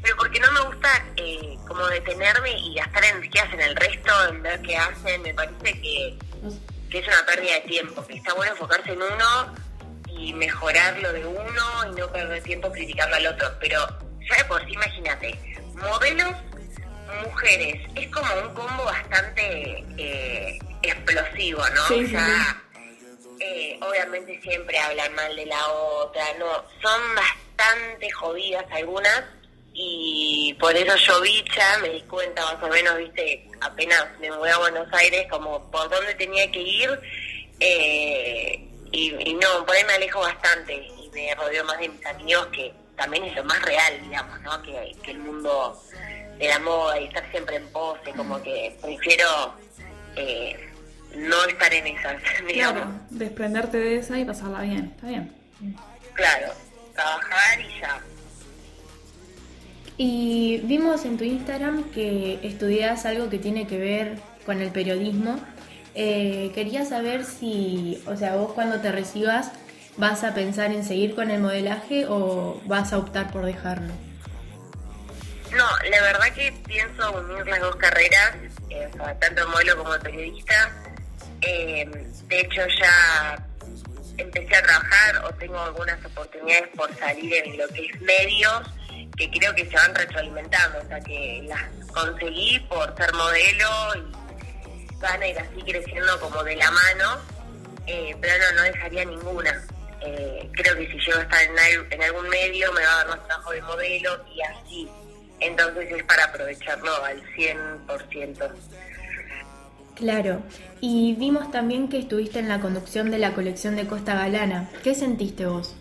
pero 0.02 0.16
porque 0.16 0.40
no 0.40 0.50
me 0.52 0.60
gusta 0.60 1.04
eh, 1.16 1.56
como 1.66 1.86
detenerme 1.86 2.52
y 2.52 2.74
gastar 2.74 3.04
energías 3.04 3.52
en 3.52 3.60
el 3.60 3.76
resto, 3.76 4.28
en 4.28 4.42
ver 4.42 4.60
qué 4.62 4.76
hacen, 4.76 5.22
me 5.22 5.34
parece 5.34 5.80
que, 5.80 6.18
que 6.90 6.98
es 6.98 7.06
una 7.06 7.26
pérdida 7.26 7.54
de 7.54 7.60
tiempo, 7.62 8.06
que 8.06 8.14
está 8.14 8.34
bueno 8.34 8.52
enfocarse 8.52 8.92
en 8.92 9.02
uno 9.02 9.54
y 10.08 10.32
mejorar 10.32 10.98
lo 10.98 11.12
de 11.12 11.26
uno 11.26 11.86
y 11.86 11.98
no 11.98 12.10
perder 12.10 12.42
tiempo 12.42 12.70
criticando 12.72 13.16
al 13.16 13.26
otro, 13.26 13.52
pero 13.60 13.86
ya 14.28 14.36
de 14.36 14.44
por 14.44 14.64
sí, 14.64 14.72
imagínate, 14.72 15.38
modelos 15.74 16.34
mujeres, 17.24 17.90
es 17.94 18.08
como 18.08 18.32
un 18.34 18.54
combo 18.54 18.84
bastante 18.84 19.84
eh, 19.98 20.58
explosivo, 20.82 21.62
¿no? 21.70 21.82
o 21.82 22.08
sea, 22.08 22.62
eh, 23.40 23.78
obviamente 23.82 24.40
siempre 24.42 24.78
hablan 24.78 25.14
mal 25.14 25.34
de 25.34 25.46
la 25.46 25.68
otra, 25.68 26.24
no, 26.38 26.64
son 26.80 27.00
bastante 27.14 28.10
jodidas 28.10 28.64
algunas 28.70 29.24
y 29.72 30.54
por 30.60 30.74
eso 30.76 30.96
yo 30.96 31.20
bicha 31.20 31.78
me 31.80 31.90
di 31.90 32.00
cuenta 32.02 32.42
más 32.44 32.62
o 32.62 32.68
menos, 32.68 32.98
viste, 32.98 33.48
apenas 33.60 34.06
me 34.20 34.30
mudé 34.30 34.50
a 34.50 34.58
Buenos 34.58 34.92
Aires 34.92 35.26
como 35.30 35.70
por 35.70 35.88
dónde 35.88 36.14
tenía 36.14 36.50
que 36.50 36.60
ir 36.60 37.00
eh, 37.60 38.66
y, 38.92 39.34
no, 39.34 39.64
por 39.64 39.74
ahí 39.74 39.84
me 39.84 39.94
alejo 39.94 40.20
bastante 40.20 40.74
y 40.74 41.10
me 41.12 41.34
rodeo 41.34 41.64
más 41.64 41.78
de 41.78 41.88
mis 41.88 42.04
amigos 42.06 42.46
que 42.48 42.72
también 42.96 43.24
es 43.24 43.36
lo 43.36 43.44
más 43.44 43.62
real, 43.62 44.00
digamos, 44.02 44.40
¿no? 44.42 44.60
Que, 44.62 44.94
que 45.02 45.12
el 45.12 45.18
mundo 45.20 45.80
de 46.38 46.48
la 46.48 46.58
moda 46.58 46.98
y 46.98 47.04
estar 47.04 47.30
siempre 47.30 47.56
en 47.56 47.66
pose, 47.68 48.10
como 48.12 48.42
que 48.42 48.76
prefiero 48.82 49.54
eh, 50.16 50.70
no 51.14 51.44
estar 51.44 51.72
en 51.72 51.86
esas, 51.86 52.16
digamos. 52.46 52.82
Claro, 52.82 53.00
desprenderte 53.10 53.78
de 53.78 53.96
esa 53.96 54.18
y 54.18 54.24
pasarla 54.24 54.62
bien, 54.62 54.92
está 54.94 55.06
bien. 55.06 55.34
Claro, 56.14 56.52
trabajar 56.94 57.60
y 57.60 57.80
ya. 57.80 58.00
Y 60.02 60.62
vimos 60.64 61.04
en 61.04 61.18
tu 61.18 61.24
Instagram 61.24 61.90
que 61.90 62.40
estudias 62.42 63.04
algo 63.04 63.28
que 63.28 63.38
tiene 63.38 63.66
que 63.66 63.76
ver 63.76 64.16
con 64.46 64.62
el 64.62 64.70
periodismo. 64.70 65.38
Eh, 65.94 66.52
quería 66.54 66.86
saber 66.86 67.22
si, 67.22 68.02
o 68.06 68.16
sea, 68.16 68.36
vos 68.36 68.54
cuando 68.54 68.80
te 68.80 68.90
recibas, 68.92 69.52
¿vas 69.98 70.24
a 70.24 70.32
pensar 70.32 70.72
en 70.72 70.86
seguir 70.86 71.14
con 71.14 71.30
el 71.30 71.42
modelaje 71.42 72.06
o 72.08 72.62
vas 72.64 72.94
a 72.94 72.96
optar 72.96 73.30
por 73.30 73.44
dejarlo? 73.44 73.92
No, 75.54 75.66
la 75.90 76.00
verdad 76.00 76.32
que 76.34 76.50
pienso 76.66 77.12
unir 77.20 77.46
las 77.46 77.60
dos 77.60 77.76
carreras, 77.76 78.36
eh, 78.70 78.88
tanto 79.20 79.46
modelo 79.50 79.76
como 79.76 79.98
periodista. 79.98 80.72
Eh, 81.42 81.86
de 82.26 82.40
hecho, 82.40 82.62
ya 82.80 83.46
empecé 84.16 84.56
a 84.56 84.62
trabajar 84.62 85.24
o 85.26 85.34
tengo 85.34 85.60
algunas 85.60 86.02
oportunidades 86.06 86.68
por 86.74 86.90
salir 86.96 87.34
en 87.34 87.58
lo 87.58 87.68
que 87.68 87.84
es 87.84 88.00
medios, 88.00 88.62
que 89.28 89.38
creo 89.38 89.54
que 89.54 89.66
se 89.66 89.76
van 89.76 89.94
retroalimentando, 89.94 90.78
o 90.78 90.88
sea 90.88 91.00
que 91.00 91.44
las 91.46 91.62
conseguí 91.92 92.58
por 92.60 92.96
ser 92.96 93.12
modelo 93.12 93.68
y 93.96 94.96
van 94.98 95.22
a 95.22 95.26
ir 95.26 95.38
así 95.38 95.62
creciendo 95.62 96.18
como 96.20 96.42
de 96.42 96.56
la 96.56 96.70
mano, 96.70 97.18
eh, 97.86 98.16
pero 98.20 98.34
no, 98.38 98.56
no 98.56 98.62
dejaría 98.62 99.04
ninguna. 99.04 99.62
creo 100.00 100.76
que 100.76 100.86
si 100.90 100.98
llego 100.98 101.18
a 101.18 101.22
estar 101.22 101.42
en, 101.42 101.92
en 101.92 102.02
algún 102.02 102.28
medio 102.30 102.72
me 102.72 102.82
va 102.82 102.92
a 102.92 102.96
dar 102.96 103.08
más 103.08 103.26
trabajo 103.26 103.50
de 103.52 103.62
modelo 103.62 104.24
y 104.34 104.40
así 104.40 104.88
entonces 105.40 105.90
es 105.90 106.02
para 106.04 106.24
aprovecharlo 106.24 107.04
al 107.04 107.22
100%. 107.34 108.50
Claro, 109.96 110.42
y 110.80 111.14
vimos 111.16 111.50
también 111.50 111.88
que 111.88 111.98
estuviste 111.98 112.38
en 112.38 112.48
la 112.48 112.60
conducción 112.60 113.10
de 113.10 113.18
la 113.18 113.34
colección 113.34 113.76
de 113.76 113.86
Costa 113.86 114.14
Galana. 114.14 114.70
¿Qué 114.82 114.94
sentiste 114.94 115.44
vos? 115.44 115.76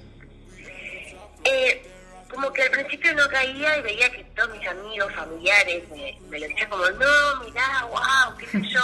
Eh, 1.46 1.89
como 2.40 2.54
que 2.54 2.62
al 2.62 2.72
principio 2.72 3.14
no 3.16 3.28
caía 3.28 3.78
y 3.78 3.82
veía 3.82 4.10
que 4.12 4.24
todos 4.34 4.50
mis 4.52 4.66
amigos, 4.66 5.14
familiares 5.14 5.84
me, 5.90 6.18
me 6.30 6.40
lo 6.40 6.48
decían 6.48 6.70
como, 6.70 6.90
no, 6.92 7.44
mirá, 7.44 7.86
wow, 7.90 8.38
qué 8.38 8.48
sé 8.48 8.62
yo. 8.70 8.82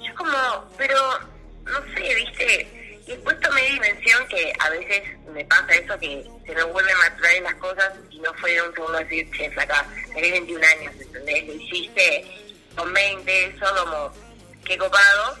Yo 0.00 0.14
como, 0.16 0.68
pero 0.76 0.96
no 1.62 1.78
sé, 1.94 2.12
viste, 2.12 2.98
y 3.06 3.12
después 3.12 3.38
tomé 3.38 3.62
dimensión 3.62 4.26
que 4.26 4.52
a 4.58 4.70
veces 4.70 5.02
me 5.32 5.44
pasa 5.44 5.72
eso 5.74 5.96
que 6.00 6.26
se 6.44 6.54
me 6.56 6.64
vuelven 6.64 6.96
a 7.06 7.16
traer 7.18 7.42
las 7.44 7.54
cosas 7.54 7.92
y 8.10 8.18
no 8.18 8.34
fue 8.34 8.50
de 8.50 8.62
un 8.62 8.74
segundo 8.74 8.98
decir, 8.98 9.30
che, 9.30 9.46
acá, 9.46 9.86
tenés 10.12 10.32
21 10.32 10.66
años, 10.66 10.94
¿entendés? 11.00 11.46
Lo 11.46 11.54
hiciste 11.54 12.24
con 12.74 12.92
20, 12.92 13.44
eso 13.44 13.66
como, 13.76 14.12
qué 14.64 14.76
copado. 14.76 15.38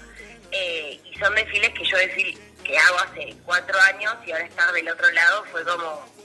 Eh, 0.52 1.00
y 1.04 1.18
son 1.18 1.34
desfiles 1.34 1.70
que 1.70 1.84
yo 1.86 1.96
desfile, 1.96 2.38
que 2.62 2.78
hago 2.78 2.98
hace 3.00 3.34
cuatro 3.44 3.80
años 3.80 4.14
y 4.26 4.30
ahora 4.30 4.44
estar 4.44 4.72
del 4.72 4.88
otro 4.88 5.10
lado 5.10 5.44
fue 5.50 5.64
como 5.64 6.21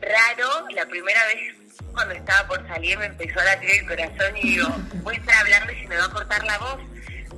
raro. 0.00 0.66
La 0.74 0.86
primera 0.86 1.20
vez 1.26 1.54
cuando 1.92 2.14
estaba 2.14 2.48
por 2.48 2.66
salir 2.68 2.98
me 2.98 3.06
empezó 3.06 3.40
a 3.40 3.44
latir 3.44 3.70
el 3.70 3.86
corazón 3.86 4.36
y 4.36 4.42
digo, 4.42 4.68
voy 5.02 5.16
a 5.16 5.18
estar 5.18 5.34
hablando 5.36 5.72
y 5.72 5.80
se 5.80 5.88
me 5.88 5.96
va 5.96 6.04
a 6.04 6.10
cortar 6.10 6.44
la 6.44 6.58
voz 6.58 6.80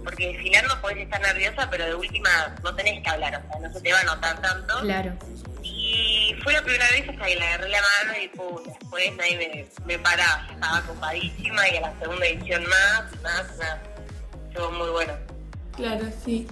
porque 0.05 0.29
desfilando 0.29 0.81
podés 0.81 0.99
estar 0.99 1.21
nerviosa, 1.21 1.69
pero 1.71 1.87
de 1.87 1.95
última 1.95 2.31
no 2.63 2.75
tenés 2.75 3.03
que 3.03 3.11
hablar, 3.11 3.37
o 3.37 3.53
sea, 3.53 3.69
no 3.69 3.73
se 3.73 3.81
te 3.81 3.93
va 3.93 4.01
a 4.01 4.05
notar 4.05 4.41
tanto. 4.41 4.81
Claro. 4.81 5.17
Y 5.63 6.35
fue 6.43 6.53
la 6.53 6.63
primera 6.63 6.89
vez 6.91 7.09
hasta 7.09 7.27
que 7.27 7.37
le 7.37 7.47
agarré 7.47 7.69
la 7.69 7.81
mano 7.81 8.19
y 8.19 8.69
después 8.69 9.17
nadie 9.17 9.37
me, 9.37 9.67
me 9.87 9.99
paraba, 9.99 10.47
estaba 10.51 10.81
copadísima 10.83 11.69
y 11.69 11.77
a 11.77 11.81
la 11.83 11.99
segunda 11.99 12.27
edición 12.27 12.65
más, 12.65 13.23
más, 13.23 13.59
más. 13.59 13.79
Estuvo 14.49 14.71
muy 14.73 14.91
bueno. 14.91 15.13
Claro, 15.77 16.07
sí. 16.25 16.47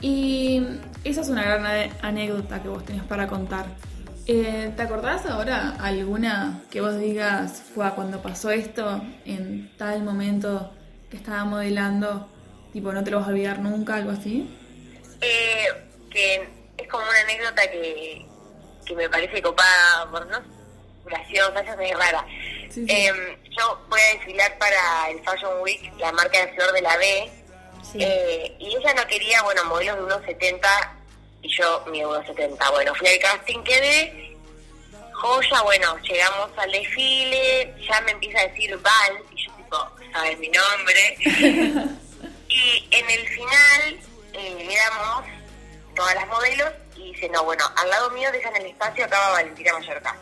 Y 0.00 0.62
esa 1.04 1.20
es 1.20 1.28
una 1.28 1.42
gran 1.42 1.92
anécdota 2.02 2.62
que 2.62 2.68
vos 2.68 2.84
tenías 2.84 3.06
para 3.06 3.26
contar. 3.26 3.66
Eh, 4.26 4.72
¿Te 4.76 4.82
acordás 4.82 5.26
ahora 5.26 5.76
alguna 5.80 6.62
que 6.70 6.80
vos 6.80 6.96
digas 6.98 7.62
fue 7.74 7.90
cuando 7.94 8.22
pasó 8.22 8.50
esto, 8.50 9.02
en 9.24 9.74
tal 9.76 10.02
momento 10.04 10.72
que 11.10 11.16
estaba 11.16 11.44
modelando, 11.44 12.28
Tipo, 12.72 12.90
¿no 12.90 13.04
te 13.04 13.10
lo 13.10 13.18
vas 13.18 13.26
a 13.28 13.30
olvidar 13.30 13.58
nunca, 13.58 13.96
algo 13.96 14.12
así? 14.12 14.48
Eh, 15.20 15.66
que 16.10 16.48
es 16.78 16.88
como 16.88 17.04
una 17.04 17.20
anécdota 17.20 17.70
que, 17.70 18.26
que 18.86 18.96
me 18.96 19.10
parece 19.10 19.42
copada, 19.42 20.10
por 20.10 20.26
no 20.26 20.40
graciosa, 21.04 21.60
es 21.60 21.76
muy 21.76 21.92
rara. 21.92 22.24
Em, 22.74 23.36
yo 23.50 23.78
voy 23.88 24.00
a 24.00 24.16
desfilar 24.16 24.56
para 24.56 25.10
el 25.10 25.22
Fashion 25.22 25.60
Week, 25.60 25.92
la 25.98 26.12
marca 26.12 26.46
de 26.46 26.52
Flor 26.54 26.72
de 26.72 26.80
la 26.80 26.96
B, 26.96 27.30
eh, 27.94 28.56
y 28.58 28.76
ella 28.76 28.94
no 28.94 29.06
quería, 29.06 29.42
bueno, 29.42 29.64
modelos 29.66 29.96
de 29.96 30.32
1,70 30.34 30.66
y 31.42 31.48
yo 31.56 31.84
mi 31.90 32.00
1,70. 32.00 32.70
Bueno, 32.70 32.94
fui 32.94 33.08
al 33.08 33.18
casting, 33.18 33.62
quedé, 33.62 34.36
joya, 35.12 35.62
bueno, 35.62 35.98
llegamos 35.98 36.50
al 36.56 36.70
desfile, 36.70 37.74
ya 37.86 38.00
me 38.02 38.12
empieza 38.12 38.40
a 38.40 38.46
decir 38.48 38.76
Val, 38.78 39.22
y 39.30 39.44
yo 39.44 39.52
tipo, 39.54 39.88
¿sabes 40.12 40.38
mi 40.38 40.48
nombre? 40.48 41.98
Y 42.54 42.86
en 42.90 43.08
el 43.08 43.28
final 43.28 43.98
eh, 44.34 44.68
éramos 44.70 45.24
todas 45.96 46.14
las 46.14 46.26
modelos 46.28 46.70
y 46.96 47.12
dice, 47.12 47.28
no, 47.30 47.44
bueno, 47.44 47.64
al 47.76 47.88
lado 47.88 48.10
mío 48.10 48.30
dejan 48.30 48.54
el 48.56 48.66
espacio, 48.66 49.06
acaba 49.06 49.30
Valentina 49.30 49.72
Mallorca. 49.72 50.16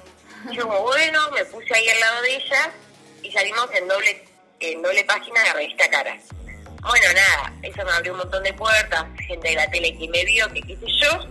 Y 0.48 0.54
yo 0.54 0.62
como, 0.62 0.80
bueno, 0.82 1.28
me 1.32 1.44
puse 1.46 1.74
ahí 1.74 1.88
al 1.88 2.00
lado 2.00 2.22
de 2.22 2.36
ella 2.36 2.70
y 3.24 3.32
salimos 3.32 3.68
en 3.74 3.88
doble, 3.88 4.24
en 4.60 4.80
doble 4.80 5.04
página 5.04 5.40
de 5.40 5.46
la 5.48 5.54
revista 5.54 5.90
Cara. 5.90 6.16
Bueno, 6.82 7.06
nada, 7.14 7.52
eso 7.62 7.84
me 7.84 7.92
abrió 7.92 8.12
un 8.12 8.18
montón 8.18 8.42
de 8.42 8.52
puertas, 8.54 9.04
gente 9.26 9.48
de 9.48 9.54
la 9.54 9.70
tele 9.70 9.96
que 9.98 10.08
me 10.08 10.24
vio, 10.24 10.48
que 10.52 10.62
qué 10.62 10.76
sé 10.76 10.86
yo. 11.02 11.28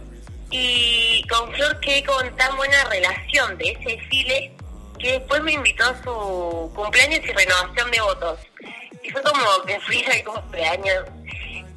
Y 0.51 1.23
con 1.27 1.53
Flor 1.53 1.79
quedé 1.79 2.03
con 2.03 2.35
tan 2.35 2.55
buena 2.57 2.83
relación 2.85 3.57
de 3.57 3.71
ese 3.71 3.97
desfile 3.97 4.51
que 4.99 5.13
después 5.13 5.41
me 5.43 5.53
invitó 5.53 5.85
a 5.85 6.03
su 6.03 6.71
cumpleaños 6.75 7.21
y 7.23 7.31
renovación 7.31 7.91
de 7.91 8.01
votos. 8.01 8.39
Y 9.03 9.09
fue 9.09 9.21
como 9.23 9.63
que 9.65 9.79
fui 9.81 10.03
ahí 10.05 10.23
cumpleaños 10.23 11.05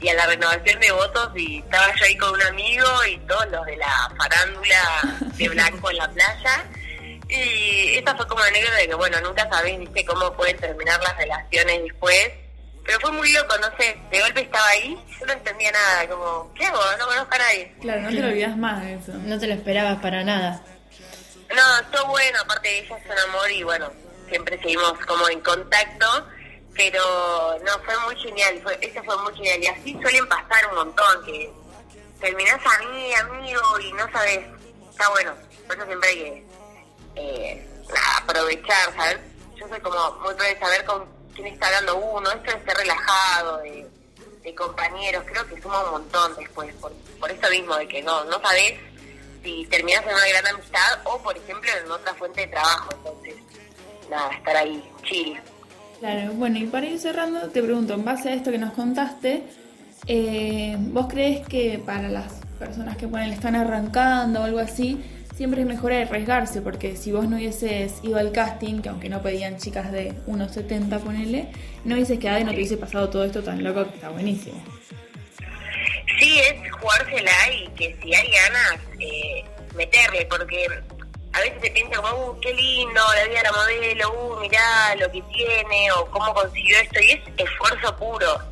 y 0.01 0.09
a 0.09 0.15
la 0.15 0.27
renovación 0.27 0.81
de 0.81 0.93
votos 0.93 1.31
y 1.37 1.59
estaba 1.59 1.95
yo 1.95 2.05
ahí 2.05 2.17
con 2.17 2.31
un 2.31 2.43
amigo 2.43 2.87
y 3.09 3.17
todos 3.19 3.47
los 3.51 3.65
de 3.67 3.77
la 3.77 4.13
farándula 4.19 5.19
de 5.37 5.49
blanco 5.49 5.91
en 5.91 5.97
la 5.97 6.11
playa. 6.11 6.65
Y 7.29 7.97
esta 7.97 8.15
fue 8.17 8.27
como 8.27 8.43
anécdota 8.43 8.77
de 8.77 8.89
que, 8.89 8.95
bueno, 8.95 9.21
nunca 9.21 9.49
sabés, 9.49 9.79
viste, 9.79 10.05
cómo 10.05 10.33
pueden 10.35 10.59
terminar 10.59 11.01
las 11.03 11.17
relaciones 11.17 11.83
después. 11.85 12.31
Pero 12.85 12.99
fue 13.01 13.13
muy 13.13 13.33
loco, 13.33 13.55
no 13.59 13.77
sé, 13.77 13.97
de 14.11 14.21
golpe 14.21 14.41
estaba 14.41 14.67
ahí, 14.69 14.99
yo 15.21 15.27
no 15.27 15.33
entendía 15.33 15.71
nada, 15.71 16.09
como, 16.09 16.53
¿qué 16.55 16.67
hago? 16.67 16.81
No 16.99 17.07
conozco 17.07 17.35
a 17.35 17.39
nadie. 17.39 17.75
Claro, 17.81 18.01
no 18.03 18.09
te 18.09 18.15
lo 18.21 18.29
olvidas 18.29 18.57
más 18.57 18.83
de 18.83 18.95
eso. 18.95 19.13
No 19.13 19.39
te 19.39 19.47
lo 19.47 19.55
esperabas 19.55 20.01
para 20.01 20.25
nada. 20.25 20.63
No, 21.55 21.79
estuvo 21.81 22.11
bueno, 22.11 22.39
aparte 22.43 22.69
de 22.69 22.79
ella 22.79 22.97
es 22.97 23.05
un 23.05 23.31
amor 23.31 23.51
y 23.51 23.63
bueno, 23.63 23.93
siempre 24.29 24.59
seguimos 24.59 24.95
como 25.07 25.29
en 25.29 25.41
contacto 25.41 26.27
Pero 26.75 27.59
no, 27.63 27.79
fue 27.85 27.99
muy 28.07 28.17
genial, 28.17 28.59
fue, 28.63 28.79
eso 28.81 29.03
fue 29.05 29.17
muy 29.23 29.35
genial. 29.35 29.63
Y 29.63 29.67
así 29.67 29.99
suelen 30.01 30.27
pasar 30.29 30.67
un 30.71 30.77
montón, 30.77 31.25
que 31.25 31.53
terminás 32.21 32.61
a 32.65 32.83
mí, 32.89 33.15
amigo, 33.15 33.61
y 33.81 33.93
no 33.93 34.11
sabes, 34.11 34.41
está 34.91 35.09
bueno. 35.11 35.35
Por 35.67 35.77
eso 35.77 35.87
siempre 35.87 36.09
hay 36.09 36.17
que 36.17 36.47
eh, 37.17 37.69
aprovechar, 38.23 38.95
¿sabes? 38.97 39.19
Yo 39.57 39.69
soy 39.69 39.81
como 39.81 40.13
muy 40.21 40.35
de 40.35 40.59
saber 40.59 40.85
con 40.87 41.07
quién 41.35 41.47
está 41.49 41.67
hablando 41.67 41.97
uno, 41.97 42.31
esto 42.31 42.59
de 42.59 42.65
ser 42.65 42.77
relajado, 42.77 43.59
de, 43.59 43.89
compañeros, 44.57 45.23
creo 45.25 45.47
que 45.47 45.63
suma 45.63 45.85
un 45.85 45.91
montón 45.93 46.35
después, 46.37 46.75
por, 46.75 46.93
por 47.21 47.31
eso 47.31 47.49
mismo, 47.49 47.77
de 47.77 47.87
que 47.87 48.03
no, 48.03 48.25
no 48.25 48.41
sabes 48.41 48.75
si 49.43 49.67
terminas 49.67 50.03
en 50.03 50.15
una 50.15 50.29
gran 50.29 50.47
amistad 50.55 51.01
o, 51.05 51.19
por 51.23 51.37
ejemplo, 51.37 51.71
en 51.85 51.91
otra 51.91 52.13
fuente 52.15 52.43
de 52.43 52.47
trabajo. 52.49 52.91
Entonces, 52.93 53.35
nada, 54.11 54.31
estar 54.35 54.57
ahí, 54.57 54.83
chill. 55.05 55.41
Claro, 56.01 56.33
bueno, 56.33 56.59
y 56.59 56.67
para 56.67 56.87
ir 56.87 56.99
cerrando, 56.99 57.49
te 57.51 57.63
pregunto, 57.63 57.95
en 57.95 58.05
base 58.05 58.31
a 58.31 58.35
esto 58.35 58.51
que 58.51 58.59
nos 58.59 58.73
contaste, 58.73 59.45
eh, 60.07 60.77
¿vos 60.79 61.07
crees 61.09 61.47
que 61.47 61.81
para 61.85 62.09
las 62.09 62.33
personas 62.59 62.97
que 62.97 63.09
ponen, 63.09 63.33
están 63.33 63.55
arrancando 63.55 64.41
o 64.41 64.45
algo 64.45 64.59
así, 64.59 65.01
siempre 65.43 65.63
es 65.63 65.67
mejor 65.67 65.93
arriesgarse? 65.93 66.63
Porque 66.63 66.95
si 66.97 67.11
vos 67.11 67.29
no 67.29 67.35
hubieses 67.35 67.95
ido 68.05 68.17
al 68.17 68.31
casting, 68.31 68.81
que 68.81 68.91
aunque 68.91 69.09
no 69.09 69.23
pedían 69.23 69.57
chicas 69.57 69.91
de 69.91 70.13
1,70, 70.29 71.01
ponele, 71.01 71.49
no 71.85 71.97
hubieses 71.97 72.21
quedado 72.21 72.39
y 72.39 72.45
no 72.45 72.51
te 72.51 72.59
hubiese 72.59 72.77
pasado 72.77 73.11
todo 73.11 73.25
esto 73.25 73.43
tan 73.43 73.65
loco 73.65 73.83
que 73.83 73.97
está 73.97 74.11
buenísimo. 74.11 74.63
Sí, 76.21 76.39
es 76.39 76.71
jugársela 76.71 77.33
y 77.51 77.67
que 77.71 77.99
si 78.01 78.15
hay 78.15 78.31
ganas, 78.31 78.79
eh, 79.01 79.45
meterle, 79.75 80.27
porque 80.27 80.65
a 81.33 81.41
veces 81.41 81.61
se 81.61 81.71
piensa 81.73 82.01
como, 82.01 82.25
uh, 82.25 82.41
qué 82.41 82.55
lindo, 82.55 83.01
la 83.17 83.25
vida 83.25 83.39
de 83.39 83.43
la 83.43 83.53
modelo, 83.53 84.13
uh, 84.13 84.41
mirá 84.43 84.95
lo 84.95 85.11
que 85.11 85.23
tiene, 85.23 85.91
o 85.99 86.07
cómo 86.13 86.33
consiguió 86.35 86.79
esto, 86.79 87.01
y 87.01 87.11
es 87.11 87.21
esfuerzo 87.37 87.97
puro. 87.97 88.52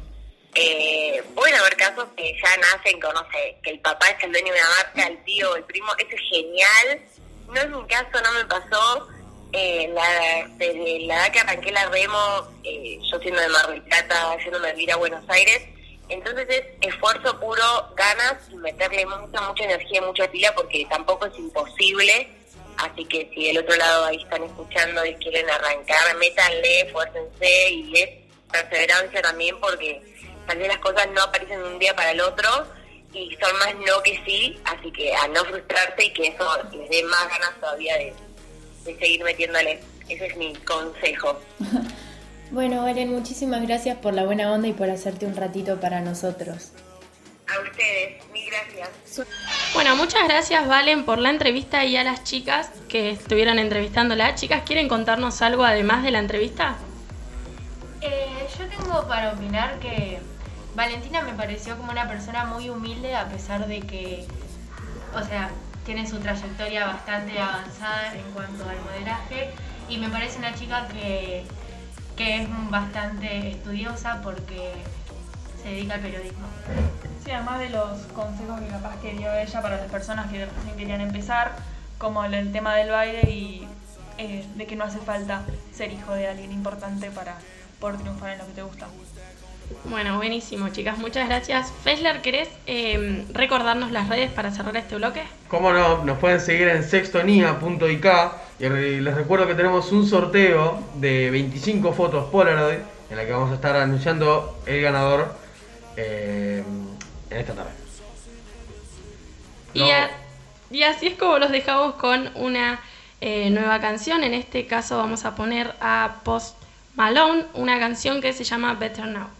Eh, 0.54 1.22
pueden 1.34 1.54
haber 1.56 1.76
casos 1.76 2.08
que 2.16 2.36
ya 2.42 2.56
nacen 2.56 3.00
con, 3.00 3.14
no 3.14 3.24
sé, 3.30 3.56
que 3.62 3.70
el 3.70 3.80
papá 3.80 4.08
es 4.08 4.24
el 4.24 4.32
dueño 4.32 4.52
de 4.52 4.60
una 4.60 4.68
marca, 4.70 5.06
el 5.06 5.24
tío, 5.24 5.54
el 5.54 5.64
primo, 5.64 5.92
eso 5.98 6.10
es 6.10 6.20
genial. 6.28 7.02
No 7.48 7.60
es 7.60 7.68
mi 7.68 7.86
caso, 7.86 8.20
no 8.22 8.32
me 8.32 8.44
pasó. 8.46 9.08
Eh, 9.52 9.90
la, 9.92 10.48
desde 10.58 11.00
la 11.06 11.16
edad 11.16 11.32
que 11.32 11.40
arranqué 11.40 11.72
la 11.72 11.86
remo, 11.86 12.48
eh, 12.62 12.98
yo 13.10 13.18
siendo 13.18 13.40
de 13.40 13.48
Mar 13.48 13.68
del 13.68 13.82
Plata, 13.82 14.36
yéndome 14.38 14.68
a 14.68 14.72
vivir 14.72 14.92
a 14.92 14.96
Buenos 14.96 15.28
Aires, 15.28 15.62
entonces 16.08 16.46
es 16.48 16.64
esfuerzo 16.88 17.38
puro, 17.40 17.94
ganas 17.96 18.36
y 18.50 18.56
meterle 18.56 19.06
mucha, 19.06 19.40
mucha 19.40 19.64
energía, 19.64 20.02
mucha 20.02 20.30
pila 20.30 20.54
porque 20.54 20.86
tampoco 20.88 21.26
es 21.26 21.38
imposible. 21.38 22.28
Así 22.76 23.04
que 23.04 23.30
si 23.34 23.46
del 23.46 23.58
otro 23.58 23.76
lado 23.76 24.06
ahí 24.06 24.22
están 24.22 24.42
escuchando 24.42 25.04
y 25.04 25.14
quieren 25.16 25.48
arrancar, 25.50 26.16
métanle, 26.16 26.80
esfuércense 26.82 27.70
y 27.70 27.92
es 27.94 28.10
perseverancia 28.50 29.22
también 29.22 29.58
porque 29.60 30.00
tal 30.50 30.58
vez 30.58 30.66
las 30.66 30.78
cosas 30.78 31.06
no 31.14 31.22
aparecen 31.22 31.62
de 31.62 31.68
un 31.68 31.78
día 31.78 31.94
para 31.94 32.10
el 32.10 32.20
otro 32.20 32.48
y 33.12 33.36
son 33.40 33.56
más 33.58 33.72
no 33.74 34.02
que 34.02 34.20
sí, 34.24 34.60
así 34.64 34.90
que 34.90 35.14
a 35.14 35.28
no 35.28 35.44
frustrarse 35.44 36.04
y 36.04 36.12
que 36.12 36.26
eso 36.26 36.44
les 36.72 36.90
dé 36.90 37.04
más 37.04 37.28
ganas 37.28 37.54
todavía 37.60 37.96
de, 37.96 38.12
de 38.84 38.98
seguir 38.98 39.22
metiéndole. 39.22 39.80
Ese 40.08 40.26
es 40.26 40.36
mi 40.36 40.54
consejo. 40.56 41.40
Bueno, 42.52 42.82
Valen, 42.82 43.12
muchísimas 43.12 43.62
gracias 43.62 43.98
por 43.98 44.12
la 44.12 44.24
buena 44.24 44.50
onda 44.50 44.66
y 44.66 44.72
por 44.72 44.90
hacerte 44.90 45.24
un 45.24 45.36
ratito 45.36 45.78
para 45.78 46.00
nosotros. 46.00 46.72
A 47.46 47.60
ustedes, 47.60 48.28
mil 48.32 48.44
gracias. 48.50 49.24
Bueno, 49.72 49.94
muchas 49.94 50.24
gracias 50.24 50.66
Valen 50.66 51.04
por 51.04 51.18
la 51.18 51.30
entrevista 51.30 51.84
y 51.84 51.96
a 51.96 52.02
las 52.02 52.24
chicas 52.24 52.72
que 52.88 53.10
estuvieron 53.10 53.60
entrevistándola. 53.60 54.34
Chicas, 54.34 54.62
¿quieren 54.66 54.88
contarnos 54.88 55.42
algo 55.42 55.62
además 55.62 56.02
de 56.02 56.10
la 56.10 56.18
entrevista? 56.18 56.76
Eh, 58.00 58.48
yo 58.58 58.66
tengo 58.66 59.06
para 59.06 59.32
opinar 59.32 59.78
que 59.78 60.18
Valentina 60.74 61.22
me 61.22 61.32
pareció 61.32 61.76
como 61.76 61.92
una 61.92 62.08
persona 62.08 62.44
muy 62.44 62.70
humilde 62.70 63.14
a 63.14 63.28
pesar 63.28 63.66
de 63.66 63.80
que, 63.80 64.26
o 65.14 65.22
sea, 65.22 65.50
tiene 65.84 66.06
su 66.06 66.18
trayectoria 66.18 66.86
bastante 66.86 67.40
avanzada 67.40 68.14
en 68.14 68.30
cuanto 68.32 68.68
al 68.68 68.80
modelaje 68.82 69.50
y 69.88 69.98
me 69.98 70.08
parece 70.08 70.38
una 70.38 70.54
chica 70.54 70.86
que 70.88 71.44
que 72.20 72.42
es 72.42 72.48
bastante 72.68 73.52
estudiosa 73.52 74.20
porque 74.22 74.74
se 75.62 75.70
dedica 75.70 75.94
al 75.94 76.00
periodismo. 76.00 76.46
Sí, 77.24 77.30
además 77.30 77.60
de 77.60 77.70
los 77.70 77.98
consejos 78.14 78.60
que 78.60 78.66
capaz 78.66 78.96
que 79.00 79.14
dio 79.14 79.32
ella 79.32 79.62
para 79.62 79.78
las 79.78 79.90
personas 79.90 80.30
que 80.30 80.44
recién 80.44 80.76
querían 80.76 81.00
empezar, 81.00 81.52
como 81.96 82.22
el 82.22 82.52
tema 82.52 82.74
del 82.74 82.90
baile 82.90 83.22
y 83.30 83.66
eh, 84.18 84.46
de 84.54 84.66
que 84.66 84.76
no 84.76 84.84
hace 84.84 84.98
falta 84.98 85.44
ser 85.72 85.94
hijo 85.94 86.12
de 86.12 86.28
alguien 86.28 86.52
importante 86.52 87.10
para 87.10 87.36
poder 87.80 87.96
triunfar 87.96 88.32
en 88.32 88.38
lo 88.40 88.46
que 88.48 88.52
te 88.52 88.62
gusta. 88.64 88.86
Bueno, 89.84 90.16
buenísimo, 90.16 90.68
chicas. 90.68 90.98
Muchas 90.98 91.28
gracias. 91.28 91.72
Fesler, 91.82 92.22
¿querés 92.22 92.48
em, 92.66 93.26
recordarnos 93.32 93.90
las 93.90 94.08
redes 94.08 94.30
para 94.30 94.50
cerrar 94.50 94.76
este 94.76 94.96
bloque? 94.96 95.22
Cómo 95.48 95.72
no, 95.72 96.04
nos 96.04 96.18
pueden 96.18 96.40
seguir 96.40 96.68
en 96.68 96.82
sextonia.ik 96.82 98.06
y 98.58 98.68
les 98.68 99.14
recuerdo 99.14 99.46
que 99.46 99.54
tenemos 99.54 99.90
un 99.92 100.06
sorteo 100.06 100.82
de 100.94 101.30
25 101.30 101.92
fotos 101.92 102.30
Polaroid 102.30 102.78
en 103.10 103.16
la 103.16 103.24
que 103.24 103.32
vamos 103.32 103.50
a 103.50 103.54
estar 103.54 103.76
anunciando 103.76 104.60
el 104.66 104.82
ganador 104.82 105.34
em, 105.96 106.64
en 107.30 107.36
esta 107.36 107.54
tarde. 107.54 107.70
Y, 109.72 110.82
así 110.82 111.06
es 111.06 111.14
como 111.14 111.38
los 111.38 111.50
dejamos 111.50 111.94
con 111.94 112.30
una 112.34 112.80
eh, 113.20 113.50
nueva 113.50 113.80
canción. 113.80 114.24
En 114.24 114.34
este 114.34 114.66
caso 114.66 114.98
vamos 114.98 115.24
a 115.24 115.34
poner 115.34 115.74
a 115.80 116.16
Post 116.22 116.56
Malone 116.96 117.44
una 117.54 117.78
canción 117.78 118.20
que 118.20 118.32
se 118.32 118.44
llama 118.44 118.74
Better 118.74 119.06
Now. 119.06 119.39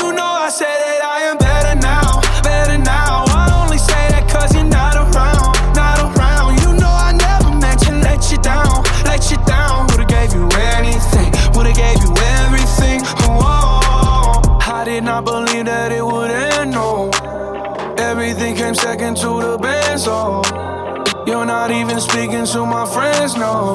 even 22.51 22.63
speaking 22.63 22.69
my 22.69 22.85
friends, 22.85 23.35
no. 23.35 23.73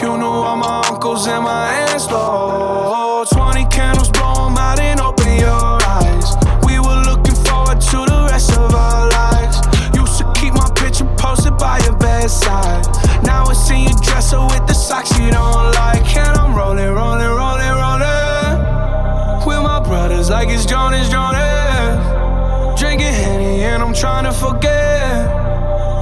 You 0.00 0.18
knew 0.18 0.26
all 0.26 0.56
my 0.56 0.82
uncles 0.90 1.26
and 1.26 1.44
my 1.44 1.72
aunts, 1.72 2.10
Lord. 2.10 3.28
20 3.28 3.66
candles, 3.66 4.10
blow 4.10 4.34
them 4.34 4.58
out 4.58 4.80
and 4.80 5.00
open 5.00 5.38
your 5.38 5.78
eyes. 5.82 6.34
We 6.64 6.78
were 6.78 7.02
looking 7.02 7.36
forward 7.44 7.80
to 7.80 7.98
the 8.10 8.28
rest 8.30 8.52
of 8.52 8.74
our 8.74 9.08
lives. 9.10 9.58
Used 9.94 10.18
to 10.18 10.32
keep 10.34 10.54
my 10.54 10.68
picture 10.74 11.06
posted 11.16 11.56
by 11.56 11.78
your 11.84 11.96
bedside. 11.96 12.84
Now 13.24 13.44
it's 13.48 13.70
in 13.70 13.82
your 13.82 13.98
dresser 14.02 14.40
with 14.40 14.66
the 14.66 14.74
socks 14.74 15.16
you 15.18 15.30
don't 15.30 15.72
like. 15.74 16.16
And 16.16 16.36
I'm 16.36 16.54
rolling, 16.54 16.90
rolling, 16.90 17.28
rolling, 17.28 17.74
rolling. 17.82 19.46
With 19.46 19.62
my 19.62 19.80
brothers 19.80 20.30
like 20.30 20.48
it's 20.48 20.66
Jonas, 20.66 21.08
Jonas. 21.08 22.80
Drinking 22.80 23.12
Henny 23.12 23.62
and 23.62 23.82
I'm 23.82 23.94
trying 23.94 24.24
to 24.24 24.32
forget. 24.32 25.28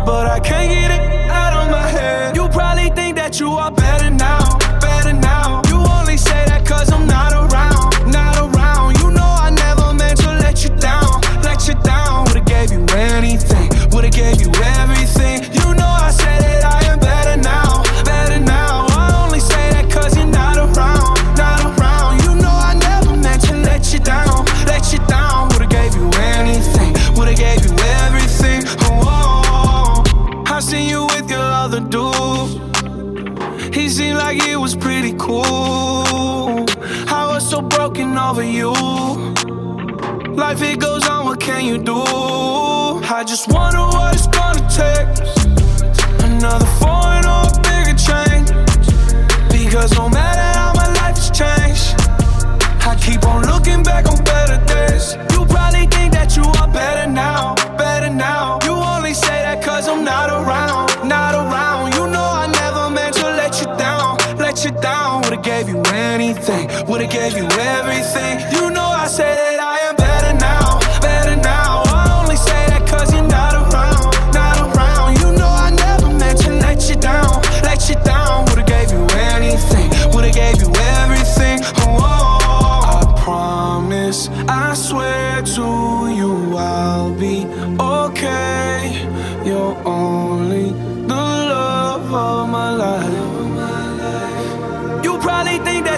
But 0.06 0.26
I 0.26 0.40
can't 0.40 0.70
get 0.70 0.90
it 0.90 1.21
you 3.40 3.52
up 3.52 3.71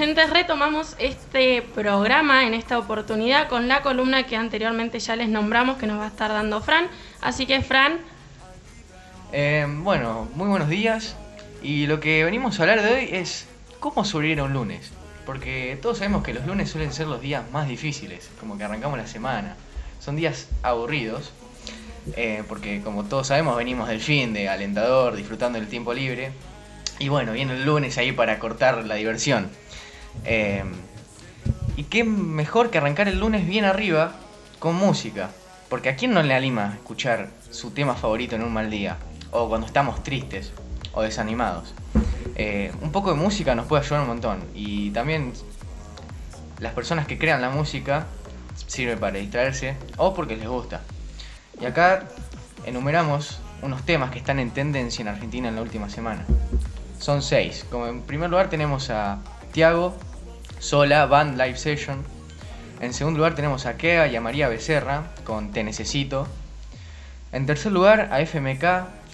oyentes, 0.00 0.30
retomamos 0.30 0.94
este 1.00 1.60
programa 1.74 2.46
en 2.46 2.54
esta 2.54 2.78
oportunidad 2.78 3.48
con 3.48 3.66
la 3.66 3.82
columna 3.82 4.26
que 4.26 4.36
anteriormente 4.36 5.00
ya 5.00 5.16
les 5.16 5.28
nombramos 5.28 5.76
que 5.76 5.88
nos 5.88 5.98
va 5.98 6.04
a 6.04 6.08
estar 6.08 6.30
dando 6.30 6.60
Fran. 6.60 6.86
Así 7.20 7.46
que 7.46 7.60
Fran, 7.62 7.98
Eh, 9.32 9.66
bueno, 9.68 10.28
muy 10.34 10.46
buenos 10.48 10.68
días. 10.68 11.16
Y 11.62 11.86
lo 11.88 11.98
que 11.98 12.22
venimos 12.22 12.58
a 12.58 12.62
hablar 12.62 12.82
de 12.82 12.94
hoy 12.94 13.08
es 13.10 13.46
cómo 13.80 14.04
sobrevivir 14.04 14.40
un 14.40 14.52
lunes. 14.52 14.92
Porque 15.26 15.76
todos 15.82 15.98
sabemos 15.98 16.22
que 16.22 16.32
los 16.32 16.46
lunes 16.46 16.70
suelen 16.70 16.92
ser 16.92 17.08
los 17.08 17.20
días 17.20 17.50
más 17.50 17.66
difíciles, 17.66 18.30
como 18.38 18.56
que 18.56 18.64
arrancamos 18.64 18.98
la 18.98 19.06
semana. 19.08 19.56
Son 19.98 20.14
días 20.14 20.48
aburridos, 20.62 21.32
eh, 22.16 22.44
porque 22.48 22.82
como 22.82 23.04
todos 23.04 23.26
sabemos 23.26 23.56
venimos 23.56 23.88
del 23.88 24.00
fin 24.00 24.32
de 24.32 24.48
alentador, 24.48 25.16
disfrutando 25.16 25.58
del 25.58 25.68
tiempo 25.68 25.92
libre. 25.92 26.30
Y 27.00 27.08
bueno, 27.08 27.32
viene 27.32 27.54
el 27.54 27.64
lunes 27.64 27.98
ahí 27.98 28.12
para 28.12 28.38
cortar 28.38 28.86
la 28.86 28.94
diversión. 28.94 29.50
Eh, 30.24 30.64
y 31.76 31.84
qué 31.84 32.04
mejor 32.04 32.70
que 32.70 32.78
arrancar 32.78 33.08
el 33.08 33.18
lunes 33.20 33.46
bien 33.46 33.64
arriba 33.64 34.12
con 34.58 34.74
música. 34.74 35.30
Porque 35.68 35.90
a 35.90 35.96
quién 35.96 36.12
no 36.12 36.22
le 36.22 36.34
anima 36.34 36.74
escuchar 36.74 37.30
su 37.50 37.70
tema 37.70 37.94
favorito 37.94 38.36
en 38.36 38.42
un 38.42 38.52
mal 38.52 38.70
día. 38.70 38.96
O 39.30 39.48
cuando 39.48 39.66
estamos 39.66 40.02
tristes 40.02 40.52
o 40.92 41.02
desanimados. 41.02 41.74
Eh, 42.34 42.72
un 42.82 42.92
poco 42.92 43.10
de 43.10 43.16
música 43.16 43.54
nos 43.54 43.66
puede 43.66 43.84
ayudar 43.84 44.02
un 44.02 44.08
montón. 44.08 44.44
Y 44.54 44.90
también 44.90 45.32
las 46.60 46.72
personas 46.72 47.06
que 47.06 47.18
crean 47.18 47.40
la 47.40 47.50
música 47.50 48.06
sirve 48.66 48.96
para 48.96 49.18
distraerse 49.18 49.76
o 49.96 50.14
porque 50.14 50.36
les 50.36 50.48
gusta. 50.48 50.80
Y 51.60 51.66
acá 51.66 52.04
enumeramos 52.64 53.40
unos 53.62 53.84
temas 53.84 54.10
que 54.10 54.18
están 54.18 54.38
en 54.38 54.50
tendencia 54.50 55.02
en 55.02 55.08
Argentina 55.08 55.48
en 55.48 55.56
la 55.56 55.62
última 55.62 55.88
semana. 55.88 56.24
Son 56.98 57.22
seis. 57.22 57.64
Como 57.70 57.86
en 57.86 58.02
primer 58.02 58.30
lugar 58.30 58.50
tenemos 58.50 58.90
a 58.90 59.18
Tiago, 59.52 59.96
Sola, 60.58 61.06
Band 61.06 61.40
Live 61.40 61.56
Session. 61.56 62.04
En 62.80 62.92
segundo 62.92 63.18
lugar 63.18 63.34
tenemos 63.34 63.66
a 63.66 63.76
Kea 63.76 64.08
y 64.08 64.16
a 64.16 64.20
María 64.20 64.48
Becerra 64.48 65.04
con 65.24 65.52
Te 65.52 65.62
Necesito. 65.64 66.26
En 67.32 67.46
tercer 67.46 67.72
lugar 67.72 68.08
a 68.12 68.20
FMK, 68.20 68.64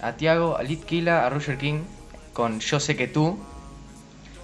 a 0.01 0.13
Tiago, 0.17 0.57
a 0.57 0.63
Litkila, 0.63 1.25
a 1.25 1.29
Roger 1.29 1.57
King 1.57 1.81
con 2.33 2.59
Yo 2.59 2.79
sé 2.79 2.95
que 2.95 3.07
tú. 3.07 3.39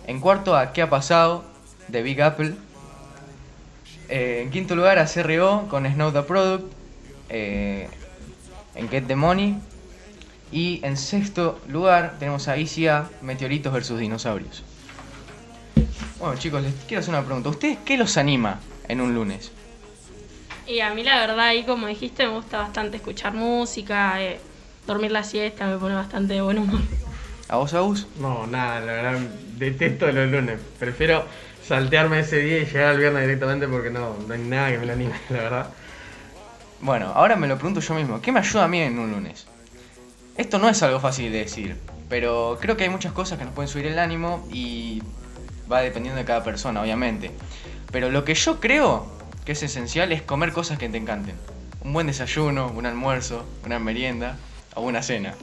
En 0.08 0.20
cuarto 0.20 0.56
a 0.56 0.74
¿Qué 0.74 0.82
ha 0.82 0.90
pasado? 0.90 1.44
de 1.88 2.02
Big 2.04 2.22
Apple. 2.22 2.56
Eh, 4.10 4.42
en 4.44 4.52
quinto 4.52 4.76
lugar 4.76 5.00
a 5.00 5.06
CRO 5.06 5.68
con 5.70 5.86
Snow 5.86 6.12
the 6.12 6.22
Product. 6.24 6.72
eh, 7.30 7.88
en 8.76 8.90
Get 8.90 9.08
the 9.08 9.16
Money. 9.16 9.58
Y 10.52 10.82
en 10.84 10.98
sexto 10.98 11.60
lugar 11.68 12.16
tenemos 12.20 12.48
a 12.48 12.58
ICA, 12.58 13.10
Meteoritos 13.22 13.72
versus 13.72 14.00
Dinosaurios. 14.00 14.64
Bueno 16.22 16.38
chicos, 16.38 16.62
les 16.62 16.76
quiero 16.88 17.02
hacer 17.02 17.16
una 17.16 17.26
pregunta. 17.26 17.50
¿Ustedes 17.50 17.80
qué 17.84 17.98
los 17.98 18.16
anima 18.16 18.60
en 18.88 19.02
un 19.02 19.16
lunes? 19.16 19.52
y 20.68 20.80
a 20.80 20.94
mí 20.94 21.04
la 21.04 21.20
verdad 21.20 21.40
ahí 21.40 21.64
como 21.64 21.88
dijiste 21.88 22.26
me 22.28 22.34
gusta 22.34 22.60
bastante 22.60 22.98
escuchar 22.98 23.34
música, 23.34 24.22
eh, 24.22 24.40
dormir 24.86 25.12
la 25.12 25.24
siesta 25.24 25.66
me 25.66 25.78
pone 25.78 25.96
bastante 25.96 26.36
de 26.36 26.42
buen 26.42 26.60
humor. 26.60 26.80
¿A 27.50 27.58
vos, 27.58 27.74
Agus? 27.74 28.08
No, 28.20 28.46
nada, 28.46 28.80
la 28.80 28.92
verdad, 28.94 29.20
detesto 29.58 30.10
los 30.12 30.32
lunes. 30.32 30.60
Prefiero 30.80 31.26
saltearme 31.68 32.20
ese 32.20 32.38
día 32.38 32.60
y 32.60 32.66
llegar 32.66 32.90
al 32.90 33.00
viernes 33.00 33.24
directamente 33.24 33.68
porque 33.68 33.90
no, 33.90 34.16
no 34.28 34.34
hay 34.34 34.42
nada 34.42 34.72
que 34.72 34.78
me 34.78 34.86
lo 34.86 34.94
anime, 34.94 35.16
la 35.30 35.38
verdad. 35.38 35.70
Bueno, 36.82 37.12
ahora 37.16 37.36
me 37.36 37.48
lo 37.48 37.56
pregunto 37.56 37.82
yo 37.82 37.96
mismo. 37.96 38.22
¿Qué 38.22 38.32
me 38.32 38.40
ayuda 38.40 38.66
a 38.66 38.68
mí 38.68 38.80
en 38.80 39.00
un 39.00 39.12
lunes? 39.12 39.48
Esto 40.38 40.60
no 40.60 40.70
es 40.70 40.82
algo 40.84 41.00
fácil 41.00 41.32
de 41.32 41.40
decir, 41.40 41.78
pero 42.08 42.60
creo 42.62 42.78
que 42.78 42.84
hay 42.84 42.90
muchas 42.90 43.12
cosas 43.12 43.40
que 43.40 43.46
nos 43.46 43.54
pueden 43.54 43.68
subir 43.68 43.88
el 43.88 44.00
ánimo 44.00 44.48
y 44.54 45.02
va 45.72 45.82
dependiendo 45.82 46.20
de 46.20 46.26
cada 46.26 46.44
persona, 46.44 46.82
obviamente. 46.82 47.32
Pero 47.92 48.10
lo 48.10 48.24
que 48.26 48.36
yo 48.36 48.60
creo 48.60 49.06
que 49.46 49.54
es 49.54 49.64
esencial 49.64 50.12
es 50.12 50.22
comer 50.22 50.52
cosas 50.52 50.78
que 50.78 50.90
te 50.90 50.98
encanten. 50.98 51.36
Un 51.84 51.94
buen 51.94 52.08
desayuno, 52.08 52.68
un 52.68 52.86
almuerzo, 52.86 53.46
una 53.66 53.80
merienda 53.80 54.38
o 54.76 54.82
una 54.82 55.02
cena. 55.02 55.34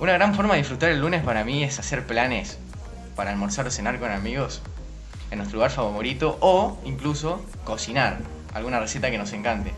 Una 0.00 0.12
gran 0.12 0.34
forma 0.34 0.54
de 0.54 0.60
disfrutar 0.60 0.90
el 0.90 1.00
lunes 1.00 1.22
para 1.22 1.44
mí 1.44 1.62
es 1.62 1.78
hacer 1.78 2.06
planes 2.06 2.58
para 3.14 3.30
almorzar 3.30 3.66
o 3.66 3.70
cenar 3.70 4.00
con 4.00 4.10
amigos 4.10 4.60
en 5.30 5.38
nuestro 5.38 5.56
lugar 5.56 5.70
favorito 5.70 6.36
o 6.40 6.78
incluso 6.84 7.44
cocinar 7.64 8.18
alguna 8.52 8.80
receta 8.80 9.10
que 9.10 9.18
nos 9.18 9.32
encante. 9.32 9.72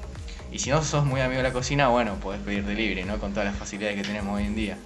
Y 0.50 0.58
si 0.58 0.70
no 0.70 0.82
sos 0.82 1.04
muy 1.04 1.20
amigo 1.20 1.38
de 1.38 1.42
la 1.42 1.52
cocina, 1.52 1.88
bueno, 1.88 2.14
podés 2.14 2.40
pedir 2.40 2.64
delivery, 2.64 3.04
¿no? 3.04 3.18
Con 3.18 3.32
todas 3.32 3.46
las 3.46 3.56
facilidades 3.56 3.96
que 3.96 4.02
tenemos 4.02 4.36
hoy 4.36 4.46
en 4.46 4.54
día. 4.54 4.78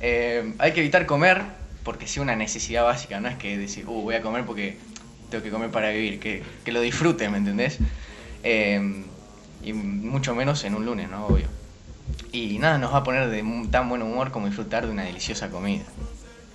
Eh, 0.00 0.54
hay 0.58 0.72
que 0.72 0.80
evitar 0.80 1.06
comer 1.06 1.42
porque 1.84 2.06
es 2.06 2.16
una 2.16 2.34
necesidad 2.34 2.84
básica, 2.84 3.20
no 3.20 3.28
es 3.28 3.36
que 3.36 3.58
decir, 3.58 3.86
uh, 3.86 4.02
voy 4.02 4.14
a 4.14 4.22
comer 4.22 4.44
porque 4.44 4.78
tengo 5.30 5.44
que 5.44 5.50
comer 5.50 5.70
para 5.70 5.90
vivir, 5.90 6.18
que, 6.18 6.42
que 6.64 6.72
lo 6.72 6.80
disfruten, 6.80 7.30
¿me 7.32 7.38
entendés? 7.38 7.78
Eh, 8.42 9.04
y 9.62 9.72
mucho 9.72 10.34
menos 10.34 10.64
en 10.64 10.74
un 10.74 10.84
lunes, 10.84 11.08
¿no? 11.08 11.26
Obvio. 11.26 11.46
Y 12.32 12.58
nada 12.58 12.78
nos 12.78 12.92
va 12.92 12.98
a 12.98 13.04
poner 13.04 13.28
de 13.28 13.44
tan 13.70 13.88
buen 13.88 14.02
humor 14.02 14.30
como 14.30 14.46
disfrutar 14.46 14.86
de 14.86 14.92
una 14.92 15.04
deliciosa 15.04 15.50
comida. 15.50 15.84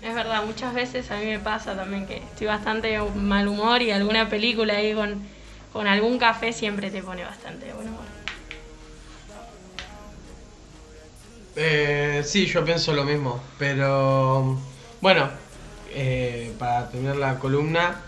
Es 0.01 0.15
verdad, 0.15 0.45
muchas 0.45 0.73
veces 0.73 1.09
a 1.11 1.17
mí 1.17 1.25
me 1.25 1.39
pasa 1.39 1.75
también 1.75 2.05
que 2.05 2.17
estoy 2.17 2.47
bastante 2.47 2.99
mal 3.15 3.47
humor 3.47 3.81
y 3.81 3.91
alguna 3.91 4.29
película 4.29 4.75
ahí 4.75 4.93
con, 4.93 5.21
con 5.73 5.87
algún 5.87 6.17
café 6.17 6.53
siempre 6.53 6.89
te 6.89 7.01
pone 7.01 7.23
bastante 7.23 7.65
de 7.65 7.73
buen 7.73 7.89
humor. 7.89 8.05
Eh, 11.55 12.23
sí, 12.25 12.45
yo 12.45 12.63
pienso 12.63 12.93
lo 12.93 13.03
mismo, 13.03 13.41
pero 13.57 14.57
bueno, 15.01 15.29
eh, 15.91 16.53
para 16.59 16.89
terminar 16.89 17.17
la 17.17 17.39
columna, 17.39 18.01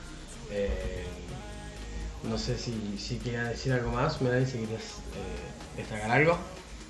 no 2.23 2.38
sé 2.38 2.58
si, 2.58 2.97
si 2.97 3.17
quería 3.17 3.43
decir 3.45 3.73
algo 3.73 3.91
más, 3.91 4.21
Melanie, 4.21 4.45
si 4.45 4.58
quieres 4.60 4.97
destacar 5.75 6.12
algo. 6.12 6.38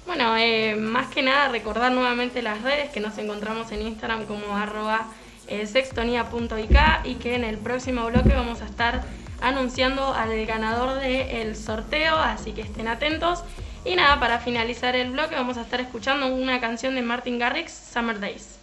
Bueno, 0.05 0.33
más 0.79 1.07
que 1.07 1.21
nada 1.21 1.49
recordar 1.49 1.91
nuevamente 1.91 2.41
las 2.41 2.61
redes 2.63 2.89
que 2.89 2.99
nos 2.99 3.17
encontramos 3.17 3.71
en 3.71 3.83
Instagram 3.83 4.25
como 4.25 4.57
arroba 4.57 5.07
sextonía.ik 5.47 6.77
y 7.05 7.15
que 7.15 7.35
en 7.35 7.43
el 7.43 7.57
próximo 7.57 8.05
bloque 8.07 8.33
vamos 8.33 8.61
a 8.61 8.65
estar 8.65 9.03
anunciando 9.41 10.13
al 10.13 10.45
ganador 10.45 10.99
del 10.99 11.55
sorteo, 11.55 12.15
así 12.17 12.53
que 12.53 12.61
estén 12.61 12.87
atentos. 12.87 13.43
Y 13.83 13.95
nada, 13.95 14.19
para 14.19 14.39
finalizar 14.39 14.95
el 14.95 15.11
bloque 15.11 15.35
vamos 15.35 15.57
a 15.57 15.61
estar 15.61 15.81
escuchando 15.81 16.27
una 16.27 16.61
canción 16.61 16.95
de 16.95 17.01
Martin 17.01 17.39
Garrix, 17.39 17.71
Summer 17.71 18.19
Days. 18.19 18.60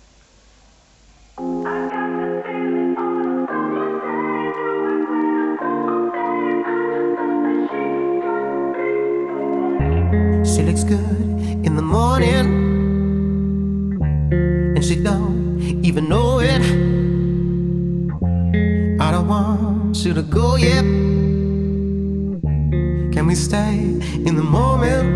She 1.38 1.44
looks 10.64 10.82
good 10.82 11.28
in 11.62 11.76
the 11.76 11.82
morning 11.82 12.46
and 14.74 14.84
she 14.84 14.96
don't 14.96 15.60
even 15.84 16.08
know 16.08 16.40
it. 16.40 16.60
I 19.00 19.12
don't 19.12 19.28
want 19.28 19.96
you 20.04 20.14
to 20.14 20.22
go 20.22 20.56
yet. 20.56 20.82
Can 23.12 23.26
we 23.28 23.36
stay 23.36 23.78
in 24.26 24.34
the 24.34 24.42
moment? 24.42 25.06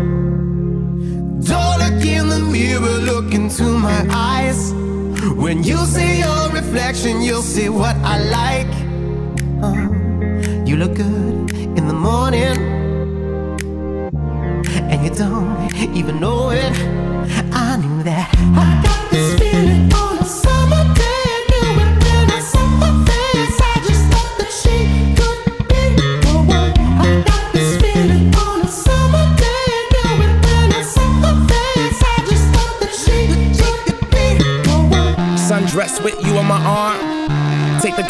Don't 1.45 1.79
look 1.79 2.05
in 2.05 2.29
the 2.29 2.39
mirror, 2.39 2.99
look 3.11 3.33
into 3.33 3.77
my 3.77 4.07
eyes. 4.09 4.73
When 5.23 5.63
you 5.63 5.77
see 5.85 6.19
your 6.19 6.49
reflection, 6.49 7.21
you'll 7.21 7.41
see 7.41 7.69
what 7.69 7.95
I 8.03 8.17
like. 8.39 8.73
Uh, 9.63 9.87
you 10.65 10.75
look 10.75 10.95
good 10.95 11.53
in 11.77 11.87
the 11.87 11.93
morning, 11.93 12.57
and 14.91 15.01
you 15.01 15.09
don't 15.15 15.73
even 15.95 16.19
know 16.19 16.32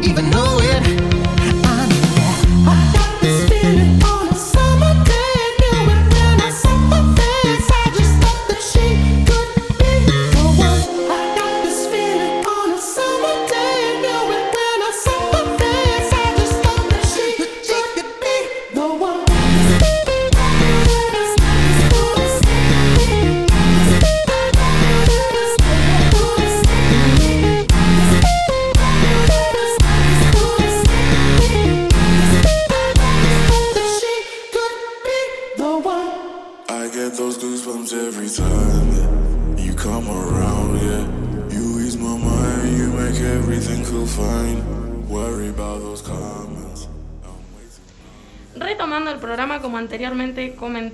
even 0.00 0.30
know 0.30 0.58
it. 0.60 1.11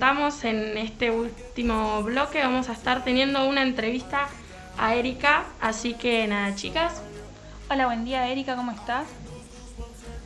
En 0.09 0.75
este 0.79 1.11
último 1.11 2.01
bloque 2.01 2.41
vamos 2.41 2.67
a 2.67 2.73
estar 2.73 3.03
teniendo 3.03 3.47
una 3.47 3.61
entrevista 3.61 4.27
a 4.75 4.95
Erika. 4.95 5.43
Así 5.61 5.93
que 5.93 6.25
nada, 6.27 6.55
chicas. 6.55 7.03
Hola, 7.69 7.85
buen 7.85 8.05
día 8.05 8.27
Erika, 8.27 8.55
¿cómo 8.55 8.71
estás? 8.71 9.05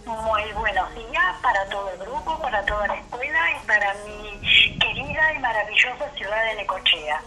Muy 0.05 0.41
buenos 0.53 0.95
días 0.95 1.35
para 1.41 1.67
todo 1.69 1.89
el 1.91 1.99
grupo, 1.99 2.39
para 2.41 2.63
toda 2.63 2.87
la 2.87 2.95
escuela 2.95 3.39
y 3.51 3.67
para 3.67 3.93
mi 4.05 4.79
querida 4.79 5.33
y 5.35 5.39
maravillosa 5.39 6.09
ciudad 6.15 6.45
de 6.45 6.55
Necochea. 6.61 7.21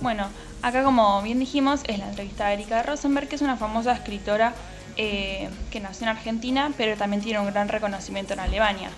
Bueno, 0.00 0.30
acá 0.62 0.82
como 0.82 1.20
bien 1.20 1.38
dijimos 1.38 1.82
es 1.86 1.98
la 1.98 2.08
entrevista 2.08 2.46
a 2.46 2.54
Erika 2.54 2.82
Rosenberg, 2.82 3.28
que 3.28 3.36
es 3.36 3.42
una 3.42 3.58
famosa 3.58 3.92
escritora 3.92 4.54
eh, 4.96 5.50
que 5.70 5.80
nació 5.80 6.04
en 6.04 6.16
Argentina, 6.16 6.72
pero 6.78 6.96
también 6.96 7.22
tiene 7.22 7.40
un 7.40 7.46
gran 7.52 7.68
reconocimiento 7.68 8.32
en 8.32 8.40
Alemania. 8.40 8.90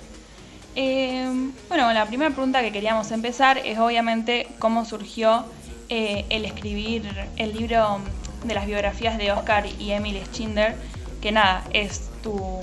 Eh, 0.76 1.50
bueno, 1.68 1.92
la 1.92 2.06
primera 2.06 2.30
pregunta 2.30 2.62
que 2.62 2.72
queríamos 2.72 3.10
empezar 3.10 3.58
es 3.58 3.78
obviamente 3.78 4.46
cómo 4.58 4.84
surgió 4.84 5.44
eh, 5.88 6.24
el 6.30 6.44
escribir 6.44 7.02
el 7.36 7.52
libro 7.52 7.98
de 8.44 8.54
las 8.54 8.66
biografías 8.66 9.18
de 9.18 9.32
Oscar 9.32 9.66
y 9.78 9.90
Emily 9.90 10.22
Schinder, 10.26 10.76
que 11.20 11.32
nada, 11.32 11.64
es 11.72 12.10
tu, 12.22 12.60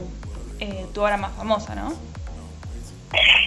eh, 0.59 0.85
tu 0.93 1.01
obra 1.01 1.17
más 1.17 1.33
famosa, 1.33 1.75
¿no? 1.75 1.93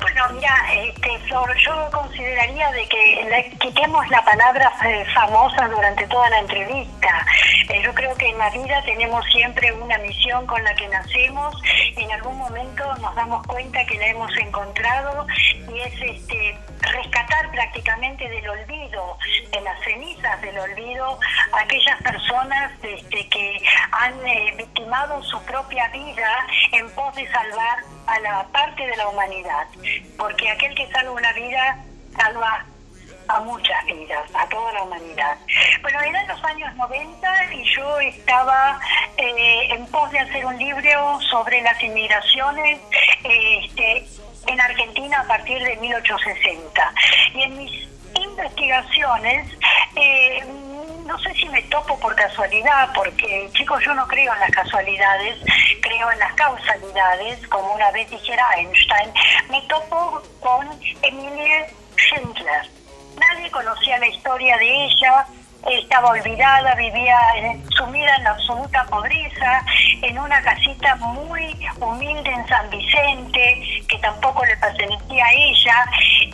Bueno, 0.00 0.24
mira, 0.32 0.54
este, 0.74 1.18
Flor, 1.28 1.54
yo 1.58 1.90
consideraría 1.92 2.70
de 2.72 2.88
que 2.88 3.26
le 3.28 3.50
quitemos 3.58 4.08
la 4.08 4.24
palabra 4.24 4.72
eh, 4.84 5.04
famosa 5.14 5.68
durante 5.68 6.06
toda 6.06 6.30
la 6.30 6.38
entrevista. 6.40 7.26
Eh, 7.68 7.82
yo 7.82 7.94
creo 7.94 8.14
que 8.16 8.28
en 8.28 8.38
la 8.38 8.50
vida 8.50 8.82
tenemos 8.84 9.24
siempre 9.26 9.72
una 9.72 9.98
misión 9.98 10.46
con 10.46 10.62
la 10.64 10.74
que 10.74 10.88
nacemos 10.88 11.54
en 11.96 12.10
algún 12.12 12.38
momento 12.38 12.84
nos 12.96 13.14
damos 13.14 13.46
cuenta 13.46 13.84
que 13.84 13.98
la 13.98 14.06
hemos 14.06 14.36
encontrado 14.38 15.26
y 15.72 15.80
es 15.80 15.94
este 16.00 16.58
rescatar 16.80 17.50
prácticamente 17.50 18.28
del 18.28 18.48
olvido, 18.48 19.18
de 19.52 19.60
las 19.60 19.78
cenizas 19.84 20.40
del 20.40 20.58
olvido, 20.58 21.18
aquellas 21.52 22.02
personas 22.02 22.72
este, 22.82 23.28
que 23.28 23.62
han 23.92 24.14
eh, 24.26 24.54
victimado 24.56 25.22
su 25.22 25.40
propia 25.44 25.88
vida 25.88 26.46
en 26.72 26.90
pos 26.90 27.14
de 27.14 27.30
salvar 27.30 27.78
a 28.06 28.20
la 28.20 28.46
parte 28.52 28.86
de 28.86 28.96
la 28.96 29.08
humanidad. 29.08 29.66
Porque 30.16 30.48
aquel 30.50 30.74
que 30.74 30.86
salva 30.90 31.12
una 31.12 31.32
vida 31.32 31.84
salva 32.16 32.64
a 33.28 33.40
muchas 33.40 33.84
vidas, 33.86 34.28
a 34.34 34.48
toda 34.48 34.72
la 34.72 34.82
humanidad. 34.82 35.36
Bueno, 35.82 36.00
eran 36.00 36.26
los 36.26 36.44
años 36.44 36.74
90 36.76 37.54
y 37.54 37.74
yo 37.76 38.00
estaba 38.00 38.80
eh, 39.16 39.68
en 39.70 39.86
pos 39.86 40.10
de 40.10 40.18
hacer 40.18 40.44
un 40.44 40.58
libro 40.58 41.20
sobre 41.30 41.62
las 41.62 41.80
inmigraciones 41.82 42.80
este, 43.22 44.04
en 44.48 44.60
Argentina 44.60 45.20
a 45.20 45.24
partir 45.28 45.62
de 45.62 45.76
1860. 45.76 46.92
Y 47.34 47.42
en 47.42 47.56
mis 47.56 47.88
investigaciones 48.14 49.48
eh, 49.94 50.44
no 51.10 51.18
sé 51.18 51.34
si 51.34 51.48
me 51.48 51.60
topo 51.62 51.98
por 51.98 52.14
casualidad, 52.14 52.90
porque 52.94 53.50
chicos, 53.52 53.82
yo 53.84 53.92
no 53.94 54.06
creo 54.06 54.32
en 54.32 54.40
las 54.40 54.50
casualidades, 54.50 55.38
en 55.90 56.18
las 56.18 56.32
causalidades, 56.34 57.46
como 57.48 57.74
una 57.74 57.90
vez 57.90 58.08
dijera 58.10 58.44
Einstein. 58.56 59.12
Me 59.50 59.60
topo 59.62 60.22
con 60.40 60.68
Emilie 61.02 61.66
Schindler. 61.96 62.70
Nadie 63.18 63.50
conocía 63.50 63.98
la 63.98 64.06
historia 64.06 64.56
de 64.56 64.84
ella, 64.84 65.26
estaba 65.68 66.10
olvidada, 66.10 66.74
vivía 66.76 67.18
sumida 67.76 68.14
en 68.16 68.24
la 68.24 68.30
absoluta 68.30 68.84
pobreza, 68.84 69.64
en 70.02 70.18
una 70.18 70.40
casita 70.42 70.94
muy 70.96 71.66
humilde 71.80 72.30
en 72.30 72.46
San 72.46 72.70
Vicente, 72.70 73.84
que 73.88 73.98
tampoco 73.98 74.44
le 74.44 74.56
pertenecía 74.58 75.24
a 75.24 75.32
ella, 75.32 75.86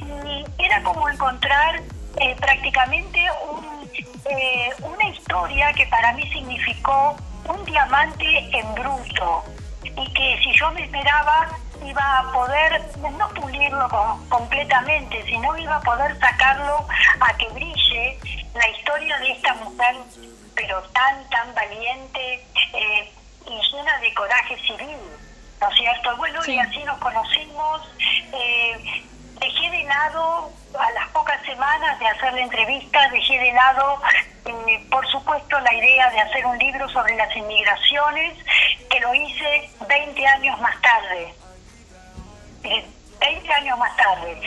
y 0.02 0.64
era 0.64 0.82
como 0.82 1.08
encontrar 1.08 1.80
eh, 2.20 2.36
prácticamente 2.38 3.20
eh, 4.30 4.70
una 4.82 5.08
historia 5.08 5.72
que 5.72 5.86
para 5.86 6.12
mí 6.12 6.22
significó 6.30 7.16
un 7.48 7.64
diamante 7.64 8.48
en 8.56 8.74
bruto, 8.74 9.44
y 9.84 10.12
que 10.12 10.38
si 10.42 10.52
yo 10.58 10.70
me 10.72 10.84
esperaba 10.84 11.48
iba 11.84 12.18
a 12.18 12.32
poder 12.32 12.82
no 13.18 13.28
pulirlo 13.30 13.88
com- 13.88 14.28
completamente, 14.28 15.22
sino 15.24 15.56
iba 15.56 15.76
a 15.76 15.80
poder 15.80 16.18
sacarlo 16.18 16.86
a 17.20 17.36
que 17.36 17.48
brille 17.50 18.18
la 18.54 18.68
historia 18.70 19.16
de 19.18 19.32
esta 19.32 19.54
mujer, 19.54 19.94
pero 20.54 20.82
tan, 20.92 21.28
tan 21.30 21.54
valiente 21.54 22.44
eh, 22.72 23.12
y 23.46 23.60
llena 23.72 23.98
de 23.98 24.14
coraje 24.14 24.56
civil, 24.66 24.96
¿no 25.60 25.68
es 25.70 25.76
cierto? 25.76 26.16
Bueno, 26.16 26.40
y 26.46 26.58
así 26.58 26.82
nos 26.84 26.98
conocimos. 26.98 27.82
eh, 28.32 29.04
dejé 29.40 29.70
de 29.70 29.84
lado, 29.84 30.50
a 30.78 30.90
las 30.92 31.08
pocas 31.08 31.40
semanas 31.44 31.98
de 31.98 32.06
hacer 32.06 32.32
la 32.32 32.40
entrevista, 32.42 33.08
dejé 33.08 33.38
de 33.38 33.52
lado, 33.52 34.00
eh, 34.44 34.86
por 34.90 35.06
supuesto, 35.08 35.58
la 35.60 35.74
idea 35.74 36.10
de 36.10 36.20
hacer 36.20 36.46
un 36.46 36.58
libro 36.58 36.88
sobre 36.90 37.14
las 37.16 37.34
inmigraciones, 37.36 38.34
que 38.90 39.00
lo 39.00 39.14
hice 39.14 39.70
20 39.88 40.26
años 40.26 40.60
más 40.60 40.80
tarde. 40.80 41.34
Eh, 42.64 42.84
20 43.20 43.52
años 43.52 43.78
más 43.78 43.96
tarde. 43.96 44.40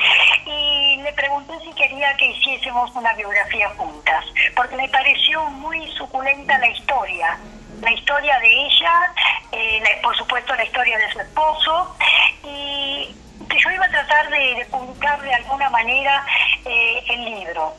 Y 0.46 0.98
le 1.02 1.12
pregunté 1.14 1.54
si 1.64 1.74
quería 1.74 2.16
que 2.18 2.28
hiciésemos 2.28 2.92
una 2.96 3.14
biografía 3.14 3.70
juntas, 3.78 4.26
porque 4.56 4.76
me 4.76 4.88
pareció 4.90 5.44
muy 5.46 5.88
suculenta 5.94 6.58
la 6.60 6.68
historia. 6.70 7.40
La 7.82 7.92
historia 7.92 8.38
de 8.40 8.66
ella, 8.66 9.14
eh, 9.52 10.00
por 10.04 10.16
supuesto 10.18 10.54
la 10.56 10.66
historia 10.66 10.98
de 10.98 11.12
su 11.12 11.20
esposo, 11.20 11.96
y 12.44 13.16
que 13.48 13.60
yo 13.60 13.72
iba 13.72 13.86
a 13.86 13.90
tratar 13.90 14.30
de, 14.30 14.56
de 14.56 14.66
publicar 14.66 15.22
de 15.22 15.34
alguna 15.34 15.70
manera 15.70 16.26
eh, 16.66 17.04
el 17.10 17.26
libro. 17.26 17.76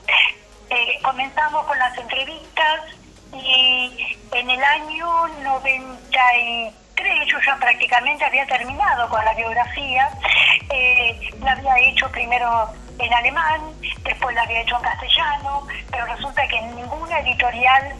Eh, 0.70 0.98
comenzamos 1.02 1.66
con 1.66 1.78
las 1.78 1.96
entrevistas 1.98 2.80
y 3.32 4.18
en 4.32 4.50
el 4.50 4.62
año 4.62 5.28
93 5.42 7.26
yo 7.26 7.38
ya 7.44 7.56
prácticamente 7.56 8.24
había 8.24 8.46
terminado 8.46 9.08
con 9.08 9.24
la 9.24 9.34
biografía. 9.34 10.10
Eh, 10.70 11.30
la 11.40 11.52
había 11.52 11.78
hecho 11.78 12.10
primero 12.10 12.68
en 12.98 13.12
alemán, 13.12 13.60
después 14.02 14.34
la 14.34 14.42
había 14.42 14.60
hecho 14.60 14.76
en 14.76 14.82
castellano, 14.82 15.66
pero 15.90 16.06
resulta 16.06 16.46
que 16.48 16.60
ninguna 16.60 17.18
editorial 17.20 17.94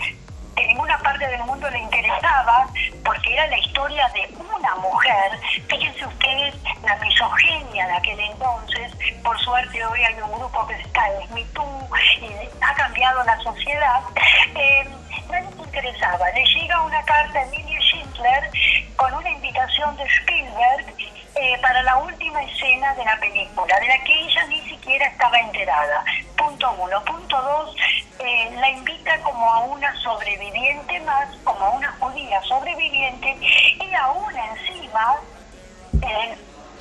de 0.61 0.67
ninguna 0.67 0.99
parte 0.99 1.27
del 1.27 1.43
mundo 1.45 1.69
le 1.71 1.79
interesaba 1.79 2.67
porque 3.05 3.33
era 3.33 3.47
la 3.47 3.59
historia 3.59 4.07
de 4.09 4.29
una 4.37 4.75
mujer. 4.77 5.41
Fíjense 5.69 6.07
ustedes 6.07 6.55
la 6.83 6.97
misoginia 6.97 7.87
de 7.87 7.93
aquel 7.95 8.21
entonces. 8.21 8.93
Por 9.23 9.39
suerte 9.41 9.85
hoy 9.85 10.05
hay 10.05 10.15
un 10.21 10.33
grupo 10.39 10.67
que 10.67 10.75
está 10.75 11.09
en 11.13 11.35
Me 11.35 11.45
Too 11.55 11.89
y 12.21 12.63
ha 12.63 12.75
cambiado 12.75 13.25
la 13.25 13.39
sociedad. 13.39 14.01
Eh, 14.55 14.89
nadie 15.31 15.51
le 15.57 15.63
interesaba. 15.63 16.31
Le 16.31 16.45
llega 16.45 16.83
una 16.83 17.03
carta 17.05 17.39
a 17.39 17.43
Emilia 17.43 17.81
Schindler 17.81 18.51
con 18.97 19.15
una 19.15 19.31
invitación 19.31 19.97
de 19.97 20.05
Spielberg 20.05 20.95
eh, 21.41 21.59
para 21.63 21.83
la 21.83 21.97
última 21.97 22.43
escena 22.43 22.95
de 22.95 23.05
la 23.05 23.19
película, 23.19 23.81
de 23.81 23.87
la 23.87 24.05
que 24.05 24.13
ella 24.13 24.47
ni 24.49 24.61
siquiera 24.69 25.07
estaba 25.07 25.39
enterada. 25.39 26.05
Punto 26.37 26.71
uno. 26.79 27.03
Punto 27.05 27.41
dos, 27.41 27.75
eh, 28.19 28.51
la 28.57 28.69
invita 28.69 29.19
como 29.23 29.51
a 29.51 29.61
una 29.61 29.95
sobreviviente 30.03 31.01
más, 31.01 31.29
como 31.43 31.65
a 31.65 31.71
una 31.71 31.91
judía 31.93 32.43
sobreviviente, 32.43 33.39
y 33.41 33.95
aún 33.95 34.35
encima, 34.37 35.17
en 36.03 36.31
el 36.31 36.39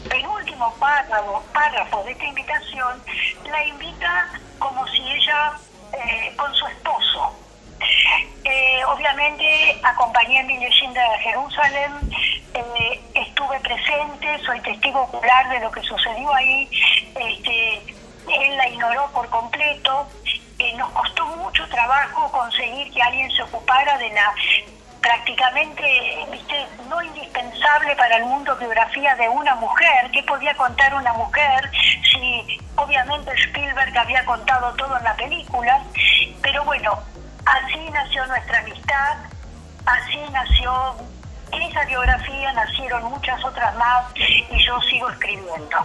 penúltimo 0.09 0.73
párrafo, 0.75 1.41
párrafo 1.53 2.03
de 2.03 2.11
esta 2.11 2.25
invitación, 2.25 3.01
la 3.45 3.63
invita 3.65 4.29
como 4.59 4.85
si 4.87 5.01
ella, 5.09 5.53
eh, 5.93 6.33
con 6.35 6.53
su 6.53 6.67
esposo, 6.67 7.33
eh, 8.43 8.81
obviamente 8.85 9.79
acompañé 9.83 10.39
a 10.39 10.41
Emilia 10.41 10.69
Schindler 10.69 11.05
a 11.05 11.19
Jerusalén, 11.19 11.91
eh, 12.53 13.01
estuve 13.13 13.59
presente, 13.59 14.39
soy 14.45 14.59
testigo 14.61 15.01
ocular 15.01 15.49
de 15.49 15.59
lo 15.59 15.71
que 15.71 15.81
sucedió 15.81 16.33
ahí. 16.33 16.69
Este, 17.15 17.83
él 18.27 18.57
la 18.57 18.67
ignoró 18.69 19.09
por 19.13 19.29
completo. 19.29 20.07
Eh, 20.57 20.73
nos 20.75 20.89
costó 20.91 21.25
mucho 21.37 21.67
trabajo 21.69 22.31
conseguir 22.31 22.91
que 22.91 23.01
alguien 23.01 23.31
se 23.31 23.43
ocupara 23.43 23.97
de 23.97 24.09
la 24.09 24.33
prácticamente 25.01 26.25
no 26.89 27.01
indispensable 27.01 27.95
para 27.95 28.17
el 28.17 28.25
mundo 28.25 28.55
biografía 28.57 29.15
de 29.15 29.29
una 29.29 29.55
mujer. 29.55 30.11
¿Qué 30.11 30.21
podía 30.23 30.53
contar 30.55 30.93
una 30.93 31.13
mujer 31.13 31.71
si 32.11 32.59
obviamente 32.75 33.31
Spielberg 33.31 33.97
había 33.97 34.25
contado 34.25 34.73
todo 34.75 34.97
en 34.97 35.03
la 35.03 35.15
película? 35.15 35.81
Pero 36.41 36.65
bueno, 36.65 36.99
así 37.49 37.89
nació 37.91 38.25
nuestra 38.27 38.59
amistad, 38.59 39.17
así 39.85 40.17
nació 40.31 40.95
esa 41.51 41.85
biografía, 41.85 42.53
nacieron 42.53 43.03
muchas 43.05 43.43
otras 43.43 43.75
más 43.75 44.05
y 44.15 44.65
yo 44.65 44.79
sigo 44.81 45.09
escribiendo. 45.09 45.77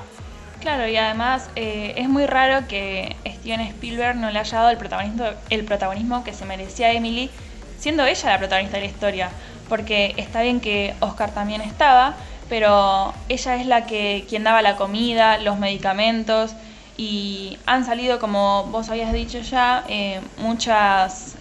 Claro, 0.61 0.87
y 0.88 0.96
además 0.96 1.50
eh, 1.57 1.94
es 1.96 2.09
muy 2.09 2.27
raro 2.27 2.66
que 2.68 3.16
Steven 3.27 3.61
Spielberg 3.61 4.16
no 4.16 4.31
le 4.31 4.38
haya 4.38 4.59
dado 4.59 4.70
el 4.70 4.79
protagonismo, 4.79 5.27
el 5.50 5.64
protagonismo 5.64 6.24
que 6.24 6.33
se 6.33 6.44
merecía 6.44 6.88
a 6.88 6.92
Emily, 6.92 7.31
siendo 7.79 8.05
ella 8.05 8.31
la 8.31 8.38
protagonista 8.38 8.79
de 8.79 8.85
la 8.85 8.90
historia. 8.90 9.31
Porque 9.68 10.14
está 10.16 10.42
bien 10.42 10.61
que 10.61 10.94
Oscar 11.00 11.31
también 11.31 11.61
estaba, 11.61 12.14
pero 12.48 13.14
ella 13.29 13.57
es 13.57 13.66
la 13.66 13.87
que 13.87 14.27
quien 14.29 14.44
daba 14.44 14.62
la 14.62 14.77
comida, 14.77 15.38
los 15.38 15.59
medicamentos, 15.59 16.55
y 16.96 17.59
han 17.66 17.85
salido, 17.85 18.18
como 18.18 18.64
vos 18.64 18.88
habías 18.90 19.12
dicho 19.12 19.40
ya, 19.40 19.85
eh, 19.88 20.20
muchas 20.38 21.34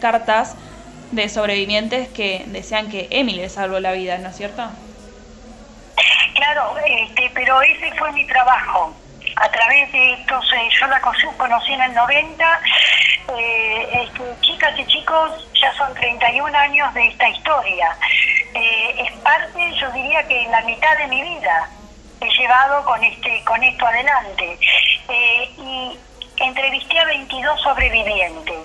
cartas 0.00 0.56
de 1.12 1.28
sobrevivientes 1.28 2.08
que 2.08 2.44
desean 2.46 2.88
que 2.88 3.08
Emily 3.10 3.40
les 3.40 3.52
salvó 3.52 3.80
la 3.80 3.92
vida, 3.92 4.18
¿no 4.18 4.28
es 4.28 4.36
cierto? 4.36 4.68
Claro, 6.34 6.74
este, 6.84 7.30
pero 7.34 7.60
ese 7.62 7.92
fue 7.94 8.12
mi 8.12 8.26
trabajo. 8.26 8.94
A 9.36 9.48
través 9.50 9.90
de 9.92 10.12
estos, 10.14 10.44
yo 10.80 10.86
la 10.86 11.00
conocí, 11.00 11.26
conocí 11.36 11.72
en 11.72 11.82
el 11.82 11.94
90, 11.94 12.60
eh, 13.38 13.88
este, 14.04 14.22
chicas 14.40 14.78
y 14.78 14.86
chicos, 14.86 15.48
ya 15.60 15.72
son 15.74 15.92
31 15.94 16.56
años 16.56 16.92
de 16.94 17.08
esta 17.08 17.28
historia. 17.28 17.96
Eh, 18.54 19.04
es 19.06 19.12
parte, 19.18 19.72
yo 19.80 19.90
diría 19.92 20.26
que 20.26 20.46
la 20.50 20.62
mitad 20.62 20.96
de 20.98 21.06
mi 21.06 21.22
vida 21.22 21.68
he 22.20 22.28
llevado 22.28 22.84
con, 22.84 23.02
este, 23.02 23.42
con 23.44 23.62
esto 23.62 23.86
adelante. 23.86 24.58
Eh, 25.08 25.50
y 25.58 25.98
entrevisté 26.38 26.98
a 26.98 27.04
22 27.04 27.60
sobrevivientes 27.62 28.59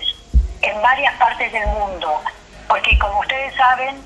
en 0.66 0.82
varias 0.82 1.14
partes 1.14 1.52
del 1.52 1.66
mundo, 1.68 2.20
porque 2.68 2.98
como 2.98 3.20
ustedes 3.20 3.54
saben, 3.54 3.96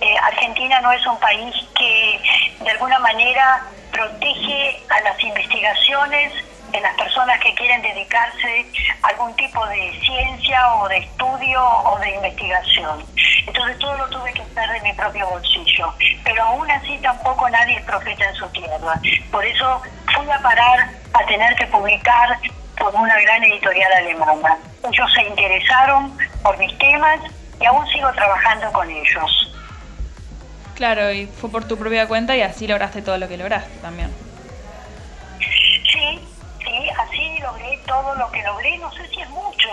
eh, 0.00 0.16
Argentina 0.22 0.80
no 0.80 0.92
es 0.92 1.04
un 1.06 1.18
país 1.18 1.54
que 1.76 2.20
de 2.60 2.70
alguna 2.70 2.98
manera 3.00 3.62
protege 3.90 4.82
a 4.90 5.00
las 5.00 5.22
investigaciones 5.22 6.32
de 6.70 6.80
las 6.80 6.94
personas 6.96 7.38
que 7.40 7.54
quieren 7.54 7.80
dedicarse 7.82 8.66
a 9.02 9.08
algún 9.08 9.34
tipo 9.36 9.64
de 9.66 10.00
ciencia 10.04 10.74
o 10.74 10.88
de 10.88 10.98
estudio 10.98 11.62
o 11.62 11.98
de 12.00 12.14
investigación. 12.16 13.04
Entonces 13.46 13.78
todo 13.78 13.96
lo 13.96 14.08
tuve 14.08 14.32
que 14.32 14.42
hacer 14.42 14.70
de 14.70 14.80
mi 14.80 14.92
propio 14.94 15.28
bolsillo. 15.28 15.94
Pero 16.24 16.42
aún 16.42 16.68
así 16.70 16.98
tampoco 16.98 17.48
nadie 17.48 17.76
es 17.76 17.84
profeta 17.84 18.24
en 18.24 18.34
su 18.34 18.48
tierra. 18.48 19.00
Por 19.30 19.44
eso 19.44 19.82
fui 20.14 20.28
a 20.30 20.38
parar 20.40 20.90
a 21.12 21.26
tener 21.26 21.54
que 21.54 21.66
publicar 21.68 22.38
con 22.84 23.00
una 23.00 23.18
gran 23.20 23.42
editorial 23.44 23.92
alemana. 23.94 24.58
Ellos 24.82 25.12
se 25.14 25.22
interesaron 25.22 26.16
por 26.42 26.58
mis 26.58 26.76
temas 26.78 27.18
y 27.58 27.64
aún 27.64 27.86
sigo 27.88 28.12
trabajando 28.12 28.70
con 28.72 28.90
ellos. 28.90 29.52
Claro, 30.74 31.10
y 31.10 31.26
fue 31.26 31.50
por 31.50 31.66
tu 31.66 31.78
propia 31.78 32.06
cuenta 32.06 32.36
y 32.36 32.42
así 32.42 32.66
lograste 32.66 33.00
todo 33.00 33.16
lo 33.16 33.26
que 33.28 33.38
lograste 33.38 33.78
también. 33.78 34.10
Sí, 35.38 36.20
sí, 36.58 36.90
así 36.98 37.38
logré 37.40 37.78
todo 37.86 38.14
lo 38.16 38.30
que 38.30 38.42
logré. 38.42 38.76
No 38.78 38.92
sé 38.92 39.08
si 39.08 39.20
es 39.22 39.30
mucho, 39.30 39.68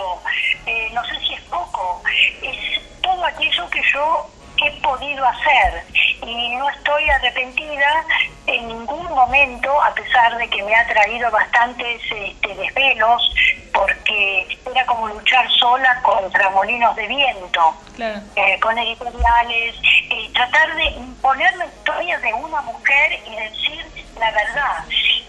eh, 0.64 0.88
no 0.94 1.04
sé 1.04 1.18
si 1.26 1.34
es 1.34 1.42
poco. 1.42 2.02
Es 2.42 2.80
todo 3.02 3.24
aquello 3.26 3.68
que 3.68 3.82
yo 3.92 4.30
he 4.66 4.70
podido 4.80 5.24
hacer 5.26 5.84
y 6.22 6.56
no 6.56 6.68
estoy 6.70 7.08
arrepentida 7.10 8.04
en 8.46 8.68
ningún 8.68 9.04
momento, 9.10 9.82
a 9.82 9.94
pesar 9.94 10.36
de 10.36 10.48
que 10.48 10.62
me 10.62 10.74
ha 10.74 10.86
traído 10.86 11.30
bastantes 11.30 12.00
este, 12.10 12.54
desvelos, 12.54 13.34
porque 13.72 14.58
era 14.70 14.84
como 14.86 15.08
luchar 15.08 15.48
sola 15.58 16.00
contra 16.02 16.50
molinos 16.50 16.94
de 16.96 17.06
viento, 17.06 17.74
eh, 17.98 18.58
con 18.60 18.76
editoriales, 18.78 19.76
y 20.10 20.28
tratar 20.30 20.74
de 20.76 20.84
imponer 20.84 21.56
la 21.56 21.66
historia 21.66 22.18
de 22.18 22.34
una 22.34 22.60
mujer 22.62 23.20
y 23.26 23.36
decir 23.36 23.86
la 24.18 24.30
verdad. 24.30 24.84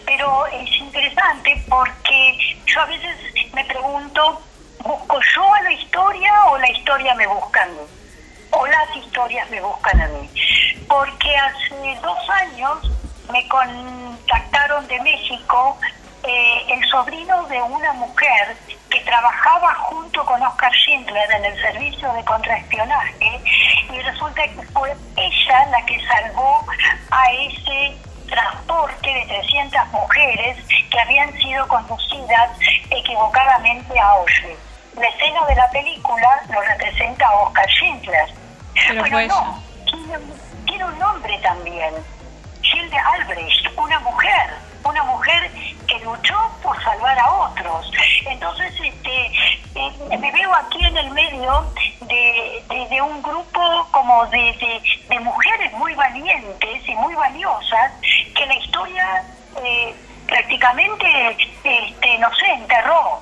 Pero 0.06 0.46
es 0.48 0.70
interesante 0.78 1.64
porque 1.70 2.38
yo 2.66 2.82
a 2.82 2.86
veces 2.86 3.18
me 3.54 3.64
pregunto, 3.66 4.42
¿busco 4.84 5.20
yo 5.36 5.54
a 5.54 5.62
la 5.62 5.72
historia 5.72 6.46
o 6.46 6.58
la 6.58 6.70
historia 6.70 7.16
me 7.16 7.28
busca 7.28 7.64
a 7.64 7.68
mí? 7.68 8.03
Las 8.74 8.95
historias 8.95 9.47
me 9.51 9.61
buscan 9.61 10.01
a 10.01 10.07
mí. 10.07 10.28
Porque 10.88 11.36
hace 11.38 11.99
dos 12.01 12.30
años 12.30 12.91
me 13.32 13.47
contactaron 13.47 14.88
de 14.88 14.99
México 15.01 15.78
eh, 16.24 16.65
el 16.69 16.84
sobrino 16.89 17.43
de 17.43 17.61
una 17.61 17.93
mujer 17.93 18.57
que 18.89 18.99
trabajaba 19.01 19.76
junto 19.76 20.26
con 20.26 20.41
Oscar 20.41 20.71
Schindler 20.74 21.32
en 21.34 21.45
el 21.45 21.61
servicio 21.61 22.11
de 22.13 22.26
contraespionaje 22.26 23.41
y 23.91 23.99
resulta 23.99 24.41
que 24.41 24.63
fue 24.74 24.95
ella 25.17 25.65
la 25.67 25.86
que 25.86 25.99
salvó 26.07 26.65
a 27.11 27.32
ese 27.32 27.95
transporte 28.28 29.07
de 29.07 29.26
300 29.28 29.88
mujeres 29.89 30.57
que 30.89 30.99
habían 30.99 31.32
sido 31.38 31.67
conducidas 31.67 32.49
equivocadamente 32.89 33.99
a 33.99 34.09
Auschwitz. 34.13 34.57
La 34.95 35.07
escena 35.07 35.45
de 35.45 35.55
la 35.55 35.69
película 35.69 36.41
lo 36.49 36.61
representa 36.61 37.30
Oscar 37.36 37.69
Schindler. 37.69 38.43
Pero 38.74 39.03
Pero 39.03 39.05
fue 39.15 39.28
no, 39.28 39.63
tiene, 40.65 40.86
un 40.86 40.99
nombre 40.99 41.38
también. 41.39 41.93
Hilde 42.61 42.97
Albrecht, 42.97 43.67
una 43.78 43.99
mujer, 43.99 44.49
una 44.84 45.03
mujer 45.03 45.51
que 45.88 45.99
luchó 45.99 46.36
por 46.63 46.82
salvar 46.84 47.17
a 47.19 47.30
otros. 47.32 47.91
Entonces, 48.26 48.74
este, 48.82 49.26
eh, 49.76 50.17
me 50.19 50.32
veo 50.32 50.53
aquí 50.55 50.84
en 50.86 50.97
el 50.97 51.11
medio 51.11 51.65
de, 52.01 52.63
de- 52.69 52.88
de 52.89 53.01
un 53.01 53.21
grupo 53.21 53.88
como 53.91 54.26
de, 54.28 54.38
de- 54.39 54.82
de 55.09 55.19
mujeres 55.19 55.71
muy 55.74 55.93
valientes 55.93 56.88
y 56.88 56.95
muy 56.95 57.13
valiosas 57.15 57.91
que 58.36 58.45
la 58.45 58.55
historia 58.55 59.24
eh, 59.63 59.95
prácticamente, 60.28 61.38
este, 61.63 62.17
no 62.19 62.34
sé, 62.36 62.45
enterró. 62.53 63.21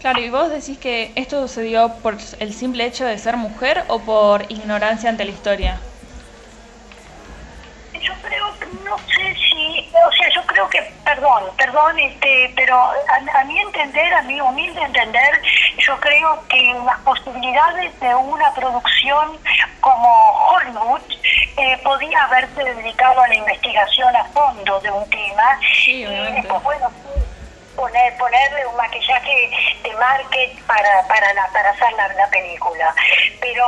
Claro, 0.00 0.20
y 0.20 0.30
vos 0.30 0.48
decís 0.50 0.78
que 0.78 1.12
esto 1.16 1.40
sucedió 1.48 1.92
por 2.02 2.16
el 2.38 2.54
simple 2.54 2.84
hecho 2.84 3.04
de 3.04 3.18
ser 3.18 3.36
mujer 3.36 3.84
o 3.88 3.98
por 4.00 4.42
ignorancia 4.50 5.10
ante 5.10 5.24
la 5.24 5.32
historia. 5.32 5.80
Yo 8.00 8.12
creo, 8.22 8.58
que- 8.60 8.66
no 8.88 8.96
sé 8.98 9.34
si, 9.34 9.90
o 10.06 10.12
sea, 10.12 10.28
yo 10.34 10.42
creo 10.46 10.68
que, 10.70 10.80
perdón, 11.04 11.42
perdón, 11.56 11.98
este, 11.98 12.52
pero 12.54 12.76
a, 12.76 13.40
a 13.40 13.44
mi 13.44 13.58
entender, 13.58 14.14
a 14.14 14.22
mi 14.22 14.40
humilde 14.40 14.80
entender, 14.80 15.42
yo 15.78 15.98
creo 15.98 16.44
que 16.48 16.74
las 16.86 16.98
posibilidades 17.00 17.98
de 18.00 18.14
una 18.14 18.54
producción 18.54 19.36
como 19.80 20.48
Hollywood 20.50 21.00
eh, 21.56 21.78
podía 21.82 22.22
haberse 22.24 22.62
dedicado 22.62 23.20
a 23.20 23.28
la 23.28 23.34
investigación 23.34 24.14
a 24.14 24.24
fondo 24.26 24.80
de 24.80 24.90
un 24.92 25.10
tema 25.10 25.58
y 25.86 26.04
después, 26.04 26.62
bueno, 26.62 26.90
poner, 27.78 28.16
ponerle 28.18 28.66
un 28.66 28.76
maquillaje 28.76 29.50
de 29.84 29.92
market 29.94 30.50
para, 30.66 31.06
para, 31.06 31.32
la, 31.32 31.46
para 31.54 31.70
hacer 31.70 31.92
la, 31.92 32.08
la 32.08 32.28
película. 32.28 32.92
Pero, 33.40 33.64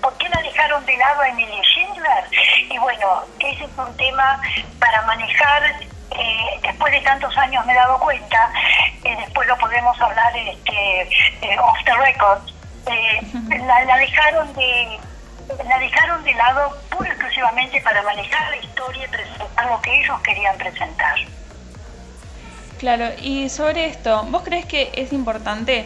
¿por 0.00 0.16
qué 0.16 0.28
la 0.30 0.40
dejaron 0.40 0.84
de 0.86 0.96
lado 0.96 1.20
a 1.20 1.28
Emily 1.28 1.60
Schindler? 1.62 2.24
Y 2.70 2.78
bueno, 2.78 3.22
ese 3.38 3.64
es 3.64 3.70
un 3.76 3.94
tema 3.98 4.40
para 4.80 5.02
manejar. 5.02 5.62
eh, 6.18 6.58
después 6.62 6.92
de 6.92 7.00
tantos 7.02 7.36
años 7.38 7.64
me 7.66 7.72
he 7.72 7.76
dado 7.76 7.98
cuenta, 7.98 8.50
eh, 9.04 9.16
después 9.16 9.46
lo 9.48 9.56
podemos 9.58 10.00
hablar 10.00 10.36
este, 10.36 11.02
eh, 11.42 11.58
off 11.58 11.78
the 11.84 11.94
record, 11.94 12.40
eh, 12.86 13.20
la, 13.64 13.84
la 13.84 13.96
dejaron 13.96 14.52
de 14.54 14.98
la 15.64 15.78
dejaron 15.78 16.22
de 16.24 16.32
lado 16.34 16.76
pura 16.90 17.08
y 17.08 17.12
exclusivamente 17.12 17.80
para 17.82 18.00
manejar 18.02 18.50
la 18.50 18.56
historia 18.56 19.04
y 19.04 19.08
presentar 19.08 19.66
lo 19.66 19.80
que 19.82 20.00
ellos 20.00 20.20
querían 20.22 20.56
presentar. 20.56 21.16
Claro, 22.82 23.10
y 23.22 23.48
sobre 23.48 23.86
esto, 23.86 24.24
¿vos 24.30 24.42
crees 24.42 24.66
que 24.66 24.90
es 24.96 25.12
importante 25.12 25.84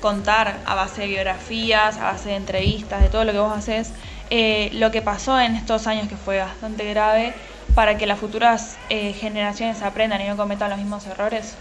contar 0.00 0.54
a 0.64 0.76
base 0.76 1.00
de 1.00 1.08
biografías, 1.08 1.98
a 1.98 2.04
base 2.12 2.28
de 2.28 2.36
entrevistas, 2.36 3.02
de 3.02 3.08
todo 3.08 3.24
lo 3.24 3.32
que 3.32 3.40
vos 3.40 3.52
haces, 3.52 3.92
eh, 4.30 4.70
lo 4.74 4.92
que 4.92 5.02
pasó 5.02 5.40
en 5.40 5.56
estos 5.56 5.88
años 5.88 6.08
que 6.08 6.14
fue 6.14 6.38
bastante 6.38 6.88
grave 6.88 7.34
para 7.74 7.98
que 7.98 8.06
las 8.06 8.20
futuras 8.20 8.78
eh, 8.90 9.12
generaciones 9.14 9.82
aprendan 9.82 10.20
y 10.20 10.28
no 10.28 10.36
cometan 10.36 10.70
los 10.70 10.78
mismos 10.78 11.04
errores? 11.08 11.58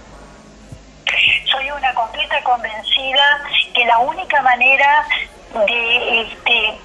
soy 1.51 1.71
una 1.71 1.91
completa 1.95 2.43
convencida 2.43 3.41
que 3.73 3.85
la 3.85 3.97
única 3.97 4.39
manera 4.43 5.03
de 5.65 6.21
este 6.21 6.79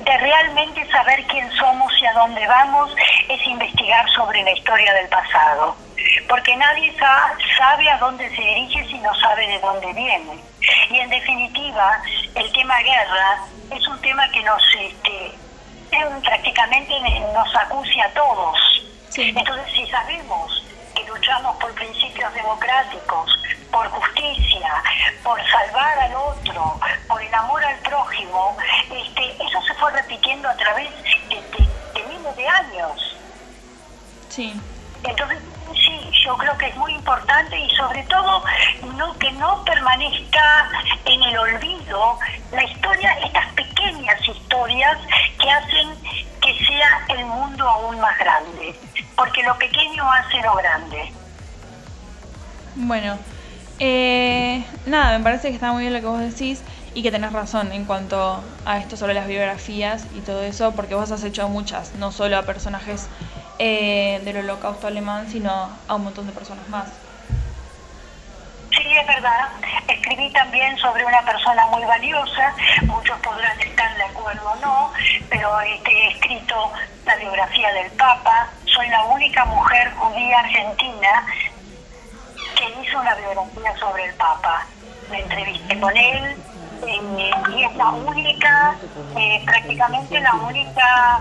de 0.00 0.16
realmente 0.18 0.86
saber 0.92 1.24
quién 1.24 1.50
somos 1.58 1.92
y 2.00 2.06
a 2.06 2.12
dónde 2.12 2.46
vamos 2.46 2.94
es 3.28 3.46
investigar 3.48 4.08
sobre 4.10 4.44
la 4.44 4.52
historia 4.52 4.94
del 4.94 5.08
pasado 5.08 5.74
porque 6.28 6.56
nadie 6.56 6.92
sa- 6.98 7.32
sabe 7.58 7.88
a 7.90 7.98
dónde 7.98 8.28
se 8.30 8.40
dirige 8.42 8.86
si 8.86 8.98
no 8.98 9.14
sabe 9.16 9.46
de 9.46 9.58
dónde 9.60 9.92
viene 9.92 10.38
y 10.90 10.98
en 10.98 11.10
definitiva 11.10 12.00
el 12.34 12.52
tema 12.52 12.78
guerra 12.80 13.38
es 13.70 13.86
un 13.88 14.00
tema 14.00 14.28
que 14.30 14.42
nos 14.42 14.62
este, 14.78 15.32
prácticamente 16.24 16.92
nos 17.34 17.54
acucia 17.56 18.04
a 18.04 18.10
todos 18.10 18.56
entonces 19.38 19.72
si 19.74 19.86
sabemos 19.88 20.62
que 20.94 21.04
luchamos 21.04 21.56
por 21.56 21.72
principios 21.74 22.32
democráticos, 22.34 23.30
por 23.70 23.88
justicia, 23.90 24.82
por 25.22 25.40
salvar 25.48 25.98
al 26.00 26.14
otro, 26.14 26.80
por 27.08 27.22
el 27.22 27.32
amor 27.34 27.64
al 27.64 27.76
prójimo, 27.78 28.56
este, 28.90 29.30
eso 29.42 29.62
se 29.66 29.74
fue 29.74 29.90
repitiendo 29.92 30.48
a 30.48 30.56
través 30.56 30.90
de, 31.02 31.36
de- 31.36 31.68
de 32.00 32.06
miles 32.08 32.36
de 32.36 32.48
años. 32.48 33.16
Sí. 34.28 34.60
Entonces, 35.04 35.38
yo 36.24 36.36
creo 36.36 36.56
que 36.58 36.66
es 36.66 36.76
muy 36.76 36.92
importante 36.92 37.58
y 37.58 37.70
sobre 37.70 38.02
todo 38.04 38.42
no 38.96 39.18
que 39.18 39.32
no 39.32 39.64
permanezca 39.64 40.70
en 41.04 41.22
el 41.22 41.38
olvido 41.38 42.18
la 42.52 42.64
historia, 42.64 43.12
estas 43.24 43.46
pequeñas 43.54 44.20
historias 44.26 44.98
que 45.38 45.50
hacen 45.50 45.88
que 46.40 46.66
sea 46.66 47.04
el 47.08 47.24
mundo 47.26 47.68
aún 47.68 48.00
más 48.00 48.18
grande, 48.18 48.74
porque 49.16 49.42
lo 49.42 49.56
pequeño 49.58 50.10
hace 50.10 50.40
lo 50.42 50.54
grande. 50.54 51.12
Bueno, 52.76 53.18
eh, 53.78 54.64
nada, 54.86 55.18
me 55.18 55.24
parece 55.24 55.48
que 55.48 55.54
está 55.54 55.72
muy 55.72 55.82
bien 55.82 55.92
lo 55.92 56.00
que 56.00 56.06
vos 56.06 56.20
decís 56.20 56.62
y 56.94 57.02
que 57.02 57.10
tenés 57.10 57.32
razón 57.32 57.72
en 57.72 57.84
cuanto 57.84 58.42
a 58.64 58.78
esto 58.78 58.96
sobre 58.96 59.14
las 59.14 59.26
biografías 59.26 60.06
y 60.14 60.20
todo 60.20 60.42
eso, 60.42 60.72
porque 60.72 60.94
vos 60.94 61.10
has 61.10 61.24
hecho 61.24 61.48
muchas, 61.48 61.94
no 61.94 62.12
solo 62.12 62.36
a 62.36 62.42
personajes 62.42 63.08
eh, 63.62 64.22
del 64.24 64.38
holocausto 64.38 64.86
alemán, 64.86 65.28
sino 65.28 65.70
a 65.86 65.94
un 65.94 66.04
montón 66.04 66.26
de 66.26 66.32
personas 66.32 66.66
más. 66.70 66.88
Sí, 68.70 68.96
es 68.96 69.06
verdad. 69.06 69.48
Escribí 69.86 70.32
también 70.32 70.78
sobre 70.78 71.04
una 71.04 71.20
persona 71.26 71.66
muy 71.66 71.84
valiosa. 71.84 72.54
Muchos 72.86 73.18
podrán 73.20 73.60
estar 73.60 73.94
de 73.98 74.02
acuerdo 74.04 74.50
o 74.50 74.56
no, 74.56 74.92
pero 75.28 75.60
este, 75.60 75.92
he 75.92 76.10
escrito 76.12 76.72
la 77.04 77.16
biografía 77.16 77.70
del 77.74 77.90
Papa. 77.92 78.48
Soy 78.64 78.88
la 78.88 79.04
única 79.04 79.44
mujer 79.44 79.92
judía 79.92 80.38
argentina 80.38 81.26
que 82.56 82.82
hizo 82.82 82.98
una 82.98 83.14
biografía 83.16 83.76
sobre 83.78 84.06
el 84.06 84.14
Papa. 84.14 84.64
Me 85.10 85.20
entrevisté 85.20 85.78
con 85.78 85.94
él 85.94 86.36
eh, 86.86 87.30
y 87.54 87.64
es 87.64 87.76
la 87.76 87.90
única, 87.90 88.74
eh, 89.18 89.42
prácticamente 89.44 90.18
la 90.18 90.32
única, 90.32 91.20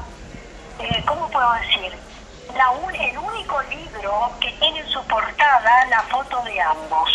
eh, 0.79 1.03
¿cómo 1.05 1.29
puedo 1.29 1.51
decir? 1.55 2.08
La 2.55 2.71
un- 2.71 2.95
el 2.95 3.17
único 3.17 3.61
libro 3.63 4.31
que 4.41 4.49
tiene 4.59 4.79
en 4.79 4.87
su 4.89 4.99
portada 5.07 5.85
la 5.89 6.01
foto 6.03 6.41
de 6.43 6.59
ambos. 6.61 7.09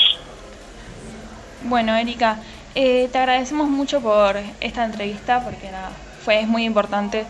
Bueno, 1.61 1.97
Erika, 1.97 2.41
eh, 2.74 3.09
te 3.09 3.18
agradecemos 3.18 3.68
mucho 3.68 4.01
por 4.01 4.37
esta 4.61 4.85
entrevista, 4.85 5.43
porque 5.43 5.70
nada, 5.70 5.91
fue 6.20 6.41
es 6.41 6.49
muy 6.49 6.64
importante 6.64 7.26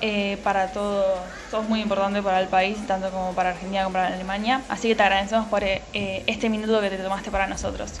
eh, 0.00 0.36
para 0.44 0.70
todos, 0.70 1.28
sos 1.50 1.68
muy 1.68 1.80
importante 1.80 2.22
para 2.22 2.40
el 2.40 2.48
país, 2.48 2.86
tanto 2.86 3.10
como 3.10 3.34
para 3.34 3.50
Argentina 3.50 3.82
como 3.82 3.94
para 3.94 4.08
Alemania, 4.08 4.62
así 4.68 4.88
que 4.88 4.94
te 4.94 5.02
agradecemos 5.02 5.46
por 5.46 5.64
eh, 5.64 5.82
este 6.26 6.48
minuto 6.48 6.80
que 6.80 6.90
te 6.90 6.98
tomaste 6.98 7.30
para 7.32 7.46
nosotros. 7.48 8.00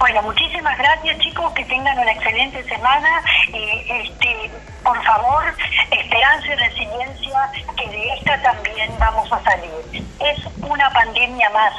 Bueno, 0.00 0.22
muchísimas 0.22 0.78
gracias 0.78 1.18
chicos, 1.18 1.52
que 1.52 1.62
tengan 1.66 1.98
una 1.98 2.10
excelente 2.10 2.64
semana. 2.64 3.22
Eh, 3.52 4.02
este, 4.02 4.50
por 4.82 5.00
favor, 5.04 5.44
esperanza 5.90 6.46
y 6.46 6.54
resiliencia, 6.54 7.52
que 7.76 7.86
de 7.86 8.14
esta 8.14 8.40
también 8.40 8.90
vamos 8.98 9.30
a 9.30 9.42
salir. 9.42 10.02
Es 10.18 10.38
una 10.62 10.90
pandemia 10.94 11.50
más, 11.50 11.74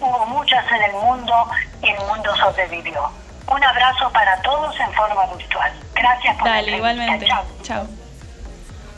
hubo 0.00 0.26
muchas 0.26 0.64
en 0.72 0.82
el 0.82 0.92
mundo 0.94 1.48
y 1.80 1.90
el 1.90 1.98
mundo 2.08 2.36
sobrevivió. 2.38 3.08
Un 3.46 3.62
abrazo 3.62 4.10
para 4.10 4.42
todos 4.42 4.74
en 4.80 4.92
forma 4.92 5.26
virtual. 5.36 5.72
Gracias 5.94 6.36
por 6.38 6.48
la 6.48 6.54
Dale, 6.56 6.76
igualmente. 6.76 7.26
Chao. 7.26 7.44
Chao. 7.62 7.86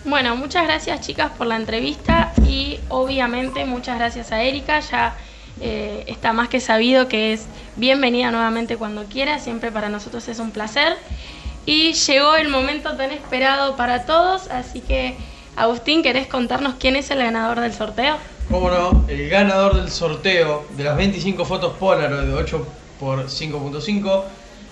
Bueno, 0.04 0.34
muchas 0.34 0.64
gracias 0.64 1.02
chicas 1.02 1.30
por 1.32 1.46
la 1.46 1.56
entrevista 1.56 2.32
y 2.46 2.80
obviamente 2.88 3.66
muchas 3.66 3.98
gracias 3.98 4.32
a 4.32 4.40
Erika. 4.40 4.80
Ya 4.80 5.12
eh, 5.60 6.04
está 6.06 6.32
más 6.32 6.48
que 6.48 6.60
sabido 6.60 7.08
que 7.08 7.32
es 7.32 7.46
bienvenida 7.76 8.30
nuevamente 8.30 8.76
cuando 8.76 9.04
quiera. 9.04 9.38
Siempre 9.38 9.70
para 9.70 9.88
nosotros 9.88 10.26
es 10.28 10.38
un 10.38 10.50
placer. 10.50 10.96
Y 11.66 11.92
llegó 11.92 12.34
el 12.34 12.48
momento 12.48 12.96
tan 12.96 13.12
esperado 13.12 13.76
para 13.76 14.04
todos, 14.04 14.48
así 14.48 14.80
que 14.80 15.16
Agustín, 15.54 16.02
¿querés 16.02 16.26
contarnos 16.26 16.74
quién 16.78 16.96
es 16.96 17.10
el 17.10 17.18
ganador 17.18 17.60
del 17.60 17.72
sorteo? 17.72 18.16
Cómo 18.50 18.70
no, 18.70 19.04
el 19.06 19.28
ganador 19.28 19.76
del 19.76 19.90
sorteo 19.90 20.66
de 20.76 20.84
las 20.84 20.96
25 20.96 21.44
fotos 21.44 21.74
Polaroid 21.78 22.26
de 22.26 22.34
8 22.34 22.66
x 23.00 23.50
5.5 23.52 24.24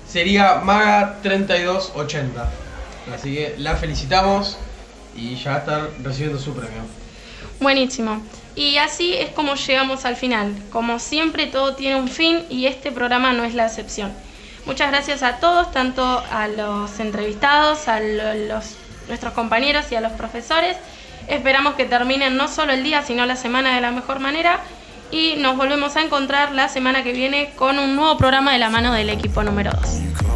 sería 0.09 0.63
Maga3280. 0.63 2.29
Así 3.15 3.35
que 3.35 3.55
la 3.59 3.77
felicitamos 3.77 4.57
y 5.17 5.37
ya 5.37 5.51
va 5.51 5.57
a 5.57 5.61
estar 5.61 5.91
recibiendo 6.03 6.39
su 6.39 6.53
premio. 6.53 6.83
Buenísimo. 7.61 8.23
Y 8.57 8.77
así 8.79 9.15
es 9.15 9.31
como 9.31 9.55
llegamos 9.55 10.05
al 10.05 10.17
final. 10.17 10.55
Como 10.71 10.99
siempre, 10.99 11.47
todo 11.47 11.75
tiene 11.77 11.97
un 11.97 12.09
fin 12.09 12.45
y 12.51 12.67
este 12.67 12.91
programa 12.91 13.33
no 13.33 13.45
es 13.45 13.55
la 13.55 13.67
excepción. 13.67 14.13
Muchas 14.67 14.91
gracias 14.91 15.23
a 15.23 15.37
todos, 15.39 15.71
tanto 15.73 16.23
a 16.31 16.49
los 16.49 16.99
entrevistados, 17.01 17.89
a 17.89 18.01
lo- 18.01 18.35
los, 18.35 18.77
nuestros 19.09 19.33
compañeros 19.33 19.87
y 19.91 19.95
a 19.95 20.01
los 20.01 20.13
profesores. 20.13 20.77
Esperamos 21.29 21.75
que 21.75 21.85
terminen 21.85 22.37
no 22.37 22.49
solo 22.49 22.73
el 22.73 22.83
día, 22.83 23.03
sino 23.03 23.25
la 23.25 23.37
semana 23.37 23.75
de 23.75 23.81
la 23.81 23.91
mejor 23.93 24.19
manera. 24.21 24.61
Y 25.13 25.37
nos 25.39 25.57
volvemos 25.57 25.97
a 25.97 26.03
encontrar 26.03 26.53
la 26.53 26.69
semana 26.69 27.03
que 27.03 27.13
viene 27.13 27.53
con 27.57 27.79
un 27.79 27.97
nuevo 27.97 28.17
programa 28.17 28.53
de 28.53 28.59
la 28.59 28.69
mano 28.71 28.93
del 28.93 29.11
equipo 29.11 29.43
número 29.43 29.71
2. 29.73 30.30